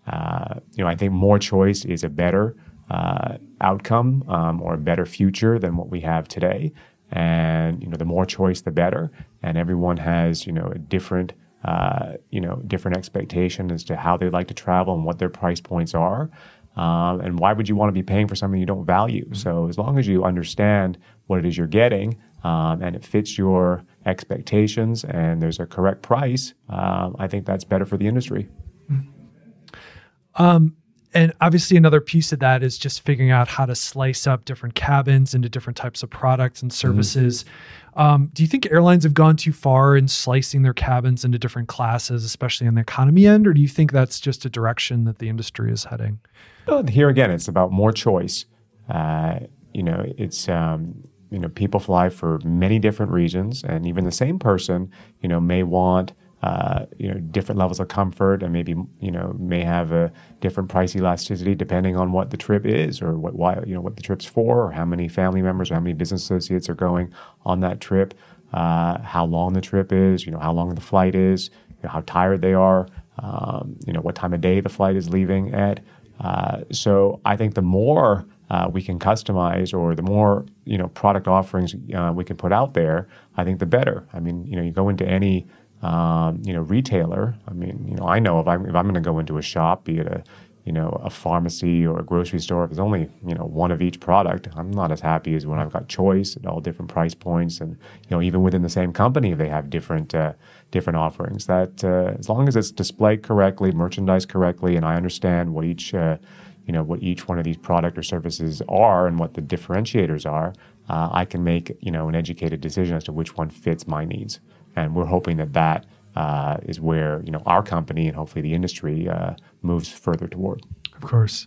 Uh, 0.06 0.54
you 0.74 0.82
know 0.82 0.90
I 0.90 0.96
think 0.96 1.12
more 1.12 1.38
choice 1.38 1.84
is 1.84 2.02
a 2.02 2.08
better 2.08 2.56
uh, 2.90 3.38
outcome 3.60 4.24
um, 4.28 4.60
or 4.60 4.74
a 4.74 4.78
better 4.78 5.06
future 5.06 5.58
than 5.58 5.76
what 5.76 5.88
we 5.88 6.00
have 6.00 6.26
today 6.26 6.72
and 7.10 7.82
you 7.82 7.88
know 7.88 7.96
the 7.96 8.04
more 8.04 8.26
choice 8.26 8.60
the 8.62 8.70
better 8.70 9.10
and 9.42 9.56
everyone 9.56 9.96
has 9.96 10.46
you 10.46 10.52
know 10.52 10.66
a 10.66 10.78
different 10.78 11.32
uh, 11.64 12.12
you 12.30 12.40
know 12.40 12.56
different 12.66 12.96
expectation 12.96 13.70
as 13.70 13.82
to 13.84 13.96
how 13.96 14.16
they 14.16 14.28
like 14.28 14.48
to 14.48 14.54
travel 14.54 14.94
and 14.94 15.04
what 15.04 15.18
their 15.18 15.28
price 15.28 15.60
points 15.60 15.94
are 15.94 16.30
um, 16.76 17.20
and 17.20 17.38
why 17.40 17.52
would 17.52 17.68
you 17.68 17.74
want 17.74 17.88
to 17.88 17.92
be 17.92 18.02
paying 18.02 18.28
for 18.28 18.36
something 18.36 18.60
you 18.60 18.66
don't 18.66 18.84
value 18.84 19.24
mm-hmm. 19.24 19.34
so 19.34 19.68
as 19.68 19.78
long 19.78 19.98
as 19.98 20.06
you 20.06 20.24
understand 20.24 20.98
what 21.26 21.38
it 21.38 21.46
is 21.46 21.56
you're 21.56 21.66
getting 21.66 22.16
um, 22.44 22.80
and 22.82 22.94
it 22.94 23.04
fits 23.04 23.36
your 23.36 23.82
expectations 24.06 25.04
and 25.04 25.42
there's 25.42 25.58
a 25.58 25.66
correct 25.66 26.02
price 26.02 26.54
um, 26.68 27.16
i 27.18 27.26
think 27.26 27.44
that's 27.44 27.64
better 27.64 27.84
for 27.84 27.96
the 27.96 28.06
industry 28.06 28.48
mm-hmm. 28.90 30.42
um, 30.42 30.76
and 31.18 31.32
obviously 31.40 31.76
another 31.76 32.00
piece 32.00 32.32
of 32.32 32.38
that 32.38 32.62
is 32.62 32.78
just 32.78 33.00
figuring 33.00 33.32
out 33.32 33.48
how 33.48 33.66
to 33.66 33.74
slice 33.74 34.26
up 34.26 34.44
different 34.44 34.76
cabins 34.76 35.34
into 35.34 35.48
different 35.48 35.76
types 35.76 36.02
of 36.02 36.10
products 36.10 36.62
and 36.62 36.70
mm-hmm. 36.70 36.88
services 36.88 37.44
mm-hmm. 37.44 38.00
um, 38.00 38.30
do 38.32 38.42
you 38.42 38.48
think 38.48 38.70
airlines 38.70 39.02
have 39.02 39.14
gone 39.14 39.36
too 39.36 39.52
far 39.52 39.96
in 39.96 40.06
slicing 40.06 40.62
their 40.62 40.72
cabins 40.72 41.24
into 41.24 41.38
different 41.38 41.68
classes 41.68 42.24
especially 42.24 42.68
on 42.68 42.74
the 42.74 42.80
economy 42.80 43.26
end 43.26 43.46
or 43.46 43.52
do 43.52 43.60
you 43.60 43.68
think 43.68 43.90
that's 43.90 44.20
just 44.20 44.44
a 44.44 44.50
direction 44.50 45.04
that 45.04 45.18
the 45.18 45.28
industry 45.28 45.72
is 45.72 45.84
heading 45.84 46.20
well, 46.66 46.84
here 46.84 47.08
again 47.08 47.30
it's 47.30 47.48
about 47.48 47.72
more 47.72 47.92
choice 47.92 48.46
uh, 48.88 49.40
you 49.74 49.82
know 49.82 50.04
it's 50.16 50.48
um, 50.48 50.94
you 51.30 51.38
know 51.38 51.48
people 51.48 51.80
fly 51.80 52.08
for 52.08 52.38
many 52.44 52.78
different 52.78 53.10
reasons 53.10 53.64
and 53.64 53.86
even 53.86 54.04
the 54.04 54.12
same 54.12 54.38
person 54.38 54.90
you 55.20 55.28
know 55.28 55.40
may 55.40 55.62
want 55.62 56.12
uh, 56.42 56.86
you 56.98 57.08
know 57.08 57.18
different 57.18 57.58
levels 57.58 57.80
of 57.80 57.88
comfort 57.88 58.42
and 58.42 58.52
maybe 58.52 58.74
you 59.00 59.10
know 59.10 59.34
may 59.38 59.62
have 59.62 59.92
a 59.92 60.12
different 60.40 60.68
price 60.68 60.94
elasticity 60.94 61.54
depending 61.54 61.96
on 61.96 62.12
what 62.12 62.30
the 62.30 62.36
trip 62.36 62.64
is 62.64 63.02
or 63.02 63.18
what 63.18 63.34
why 63.34 63.60
you 63.66 63.74
know 63.74 63.80
what 63.80 63.96
the 63.96 64.02
trip's 64.02 64.24
for 64.24 64.66
or 64.66 64.70
how 64.70 64.84
many 64.84 65.08
family 65.08 65.42
members 65.42 65.70
or 65.70 65.74
how 65.74 65.80
many 65.80 65.94
business 65.94 66.22
associates 66.22 66.68
are 66.68 66.74
going 66.74 67.12
on 67.44 67.60
that 67.60 67.80
trip 67.80 68.14
uh, 68.52 68.98
how 69.02 69.24
long 69.24 69.52
the 69.52 69.60
trip 69.60 69.92
is 69.92 70.24
you 70.24 70.32
know 70.32 70.38
how 70.38 70.52
long 70.52 70.74
the 70.74 70.80
flight 70.80 71.14
is 71.14 71.50
you 71.68 71.82
know, 71.84 71.90
how 71.90 72.02
tired 72.06 72.40
they 72.40 72.54
are 72.54 72.86
um, 73.18 73.76
you 73.86 73.92
know 73.92 74.00
what 74.00 74.14
time 74.14 74.32
of 74.32 74.40
day 74.40 74.60
the 74.60 74.68
flight 74.68 74.96
is 74.96 75.08
leaving 75.08 75.54
at. 75.54 75.80
Uh, 76.20 76.62
so 76.72 77.20
I 77.24 77.36
think 77.36 77.54
the 77.54 77.62
more 77.62 78.26
uh, 78.50 78.68
we 78.72 78.82
can 78.82 78.98
customize 78.98 79.76
or 79.76 79.94
the 79.94 80.02
more 80.02 80.46
you 80.64 80.78
know 80.78 80.88
product 80.88 81.28
offerings 81.28 81.74
uh, 81.94 82.12
we 82.14 82.24
can 82.24 82.36
put 82.36 82.52
out 82.52 82.74
there 82.74 83.08
I 83.36 83.44
think 83.44 83.58
the 83.58 83.66
better. 83.66 84.06
I 84.12 84.20
mean 84.20 84.44
you 84.46 84.56
know 84.56 84.62
you 84.62 84.72
go 84.72 84.88
into 84.88 85.06
any 85.06 85.46
um, 85.82 86.42
you 86.44 86.52
know, 86.52 86.62
retailer. 86.62 87.34
I 87.46 87.52
mean, 87.52 87.86
you 87.88 87.96
know, 87.96 88.06
I 88.06 88.18
know 88.18 88.40
if 88.40 88.48
I'm 88.48 88.66
if 88.66 88.74
I'm 88.74 88.84
going 88.84 88.94
to 88.94 89.00
go 89.00 89.18
into 89.18 89.38
a 89.38 89.42
shop, 89.42 89.84
be 89.84 89.98
it 89.98 90.06
a 90.06 90.24
you 90.64 90.72
know 90.72 91.00
a 91.02 91.08
pharmacy 91.08 91.86
or 91.86 92.00
a 92.00 92.02
grocery 92.02 92.40
store, 92.40 92.64
if 92.64 92.70
there's 92.70 92.78
only 92.78 93.08
you 93.26 93.34
know 93.34 93.44
one 93.44 93.70
of 93.70 93.80
each 93.80 94.00
product, 94.00 94.48
I'm 94.56 94.70
not 94.70 94.90
as 94.90 95.00
happy 95.00 95.34
as 95.34 95.46
when 95.46 95.58
I've 95.58 95.72
got 95.72 95.88
choice 95.88 96.36
at 96.36 96.46
all 96.46 96.60
different 96.60 96.90
price 96.90 97.14
points, 97.14 97.60
and 97.60 97.70
you 97.72 98.10
know 98.10 98.20
even 98.20 98.42
within 98.42 98.62
the 98.62 98.68
same 98.68 98.92
company, 98.92 99.30
if 99.30 99.38
they 99.38 99.48
have 99.48 99.70
different 99.70 100.14
uh, 100.14 100.32
different 100.70 100.96
offerings. 100.96 101.46
That 101.46 101.84
uh, 101.84 102.18
as 102.18 102.28
long 102.28 102.48
as 102.48 102.56
it's 102.56 102.72
displayed 102.72 103.22
correctly, 103.22 103.70
merchandised 103.70 104.28
correctly, 104.28 104.76
and 104.76 104.84
I 104.84 104.96
understand 104.96 105.54
what 105.54 105.64
each 105.64 105.94
uh, 105.94 106.18
you 106.66 106.72
know 106.72 106.82
what 106.82 107.02
each 107.02 107.28
one 107.28 107.38
of 107.38 107.44
these 107.44 107.56
product 107.56 107.96
or 107.96 108.02
services 108.02 108.62
are 108.68 109.06
and 109.06 109.18
what 109.18 109.34
the 109.34 109.42
differentiators 109.42 110.30
are, 110.30 110.52
uh, 110.88 111.08
I 111.12 111.24
can 111.24 111.44
make 111.44 111.76
you 111.80 111.92
know 111.92 112.08
an 112.08 112.16
educated 112.16 112.60
decision 112.60 112.96
as 112.96 113.04
to 113.04 113.12
which 113.12 113.36
one 113.36 113.48
fits 113.48 113.86
my 113.86 114.04
needs 114.04 114.40
and 114.84 114.94
we're 114.94 115.04
hoping 115.04 115.36
that 115.38 115.52
that 115.52 115.86
uh, 116.16 116.56
is 116.64 116.80
where 116.80 117.22
you 117.24 117.30
know 117.30 117.42
our 117.46 117.62
company 117.62 118.06
and 118.06 118.16
hopefully 118.16 118.42
the 118.42 118.54
industry 118.54 119.08
uh, 119.08 119.34
moves 119.62 119.88
further 119.88 120.26
toward. 120.26 120.62
Of 120.96 121.02
course. 121.02 121.46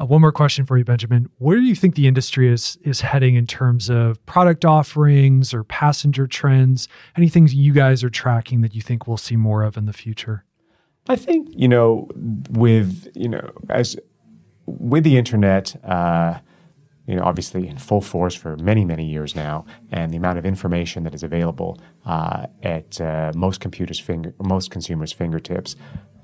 Uh, 0.00 0.06
one 0.06 0.20
more 0.22 0.32
question 0.32 0.64
for 0.64 0.78
you, 0.78 0.84
Benjamin. 0.84 1.28
Where 1.38 1.58
do 1.58 1.64
you 1.64 1.74
think 1.74 1.94
the 1.94 2.06
industry 2.06 2.50
is 2.52 2.78
is 2.82 3.02
heading 3.02 3.34
in 3.34 3.46
terms 3.46 3.90
of 3.90 4.24
product 4.26 4.64
offerings 4.64 5.52
or 5.52 5.64
passenger 5.64 6.26
trends? 6.26 6.88
Anything 7.16 7.46
you 7.48 7.72
guys 7.72 8.02
are 8.02 8.10
tracking 8.10 8.62
that 8.62 8.74
you 8.74 8.80
think 8.80 9.06
we'll 9.06 9.16
see 9.16 9.36
more 9.36 9.62
of 9.62 9.76
in 9.76 9.86
the 9.86 9.92
future? 9.92 10.44
I 11.08 11.16
think 11.16 11.48
you 11.50 11.68
know, 11.68 12.08
with 12.50 13.08
you 13.14 13.28
know, 13.28 13.50
as 13.68 13.96
with 14.66 15.04
the 15.04 15.18
internet, 15.18 15.76
uh, 15.84 16.38
you 17.06 17.16
know, 17.16 17.22
obviously 17.22 17.66
in 17.66 17.76
full 17.76 18.00
force 18.00 18.34
for 18.34 18.56
many, 18.56 18.84
many 18.84 19.04
years 19.04 19.34
now, 19.34 19.64
and 19.90 20.12
the 20.12 20.16
amount 20.16 20.38
of 20.38 20.46
information 20.46 21.02
that 21.04 21.14
is 21.14 21.22
available 21.22 21.80
uh, 22.06 22.46
at 22.62 23.00
uh, 23.00 23.32
most 23.34 23.60
computers' 23.60 23.98
finger, 23.98 24.34
most 24.42 24.70
consumers' 24.70 25.12
fingertips. 25.12 25.74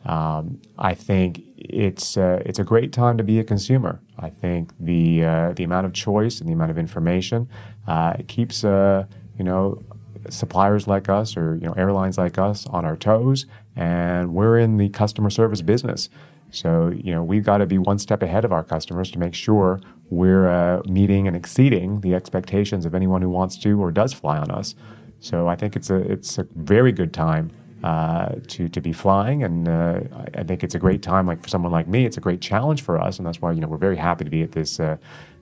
Um, 0.04 0.60
I 0.78 0.94
think 0.94 1.42
it's 1.56 2.16
uh, 2.16 2.40
it's 2.46 2.58
a 2.58 2.64
great 2.64 2.92
time 2.92 3.18
to 3.18 3.24
be 3.24 3.40
a 3.40 3.44
consumer. 3.44 4.00
I 4.18 4.30
think 4.30 4.72
the 4.78 5.24
uh, 5.24 5.52
the 5.54 5.64
amount 5.64 5.86
of 5.86 5.92
choice 5.92 6.40
and 6.40 6.48
the 6.48 6.52
amount 6.52 6.70
of 6.70 6.78
information 6.78 7.48
uh, 7.86 8.14
keeps 8.28 8.64
uh, 8.64 9.04
you 9.36 9.44
know 9.44 9.82
suppliers 10.30 10.86
like 10.86 11.08
us 11.08 11.36
or 11.36 11.56
you 11.56 11.66
know 11.66 11.72
airlines 11.72 12.18
like 12.18 12.38
us 12.38 12.66
on 12.66 12.84
our 12.84 12.96
toes, 12.96 13.46
and 13.74 14.32
we're 14.32 14.58
in 14.58 14.76
the 14.76 14.88
customer 14.90 15.30
service 15.30 15.62
business. 15.62 16.08
So, 16.50 16.88
you 16.88 17.12
know, 17.12 17.22
we've 17.22 17.44
got 17.44 17.58
to 17.58 17.66
be 17.66 17.78
one 17.78 17.98
step 17.98 18.22
ahead 18.22 18.44
of 18.44 18.52
our 18.52 18.64
customers 18.64 19.10
to 19.12 19.18
make 19.18 19.34
sure 19.34 19.80
we're 20.10 20.48
uh, 20.48 20.82
meeting 20.86 21.26
and 21.26 21.36
exceeding 21.36 22.00
the 22.00 22.14
expectations 22.14 22.86
of 22.86 22.94
anyone 22.94 23.20
who 23.20 23.28
wants 23.28 23.58
to 23.58 23.80
or 23.80 23.92
does 23.92 24.12
fly 24.12 24.38
on 24.38 24.50
us. 24.50 24.74
So, 25.20 25.48
I 25.48 25.56
think 25.56 25.76
it's 25.76 25.90
a 25.90 25.96
it's 25.96 26.38
a 26.38 26.46
very 26.54 26.92
good 26.92 27.12
time 27.12 27.50
uh, 27.82 28.34
to 28.48 28.68
to 28.68 28.80
be 28.80 28.92
flying, 28.92 29.42
and 29.42 29.68
uh, 29.68 30.00
I 30.34 30.42
think 30.42 30.64
it's 30.64 30.74
a 30.74 30.78
great 30.78 31.02
time. 31.02 31.26
Like 31.26 31.42
for 31.42 31.48
someone 31.48 31.72
like 31.72 31.86
me, 31.86 32.06
it's 32.06 32.16
a 32.16 32.20
great 32.20 32.40
challenge 32.40 32.82
for 32.82 33.00
us, 33.00 33.18
and 33.18 33.26
that's 33.26 33.40
why 33.40 33.52
you 33.52 33.60
know 33.60 33.68
we're 33.68 33.76
very 33.76 33.96
happy 33.96 34.24
to 34.24 34.30
be 34.30 34.42
at 34.42 34.52
this 34.52 34.80
uh, 34.80 34.96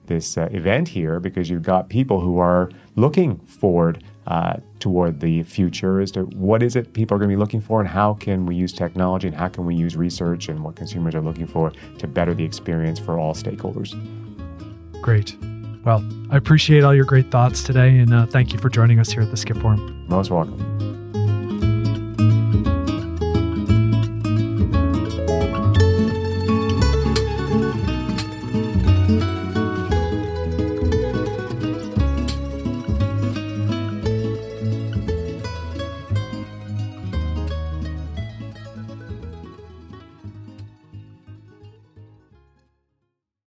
this 0.07 0.37
uh, 0.37 0.49
event 0.51 0.87
here 0.87 1.19
because 1.19 1.49
you've 1.49 1.63
got 1.63 1.89
people 1.89 2.19
who 2.19 2.39
are 2.39 2.69
looking 2.95 3.37
forward 3.39 4.03
uh, 4.27 4.57
toward 4.79 5.19
the 5.21 5.41
future 5.43 6.01
as 6.01 6.11
to 6.11 6.23
what 6.23 6.61
is 6.61 6.75
it 6.75 6.93
people 6.93 7.15
are 7.15 7.17
going 7.17 7.29
to 7.29 7.35
be 7.35 7.39
looking 7.39 7.61
for 7.61 7.79
and 7.79 7.89
how 7.89 8.13
can 8.13 8.45
we 8.45 8.55
use 8.55 8.73
technology 8.73 9.27
and 9.27 9.35
how 9.35 9.47
can 9.47 9.65
we 9.65 9.73
use 9.73 9.95
research 9.95 10.49
and 10.49 10.61
what 10.63 10.75
consumers 10.75 11.15
are 11.15 11.21
looking 11.21 11.47
for 11.47 11.71
to 11.97 12.07
better 12.07 12.33
the 12.33 12.43
experience 12.43 12.99
for 12.99 13.17
all 13.17 13.33
stakeholders. 13.33 13.95
Great. 15.01 15.35
Well, 15.85 16.05
I 16.29 16.35
appreciate 16.35 16.83
all 16.83 16.93
your 16.93 17.05
great 17.05 17.31
thoughts 17.31 17.63
today 17.63 17.99
and 17.99 18.13
uh, 18.13 18.25
thank 18.25 18.51
you 18.51 18.59
for 18.59 18.69
joining 18.69 18.99
us 18.99 19.09
here 19.09 19.21
at 19.21 19.31
the 19.31 19.37
Skift 19.37 19.61
Forum. 19.61 20.05
Most 20.09 20.29
welcome. 20.29 20.86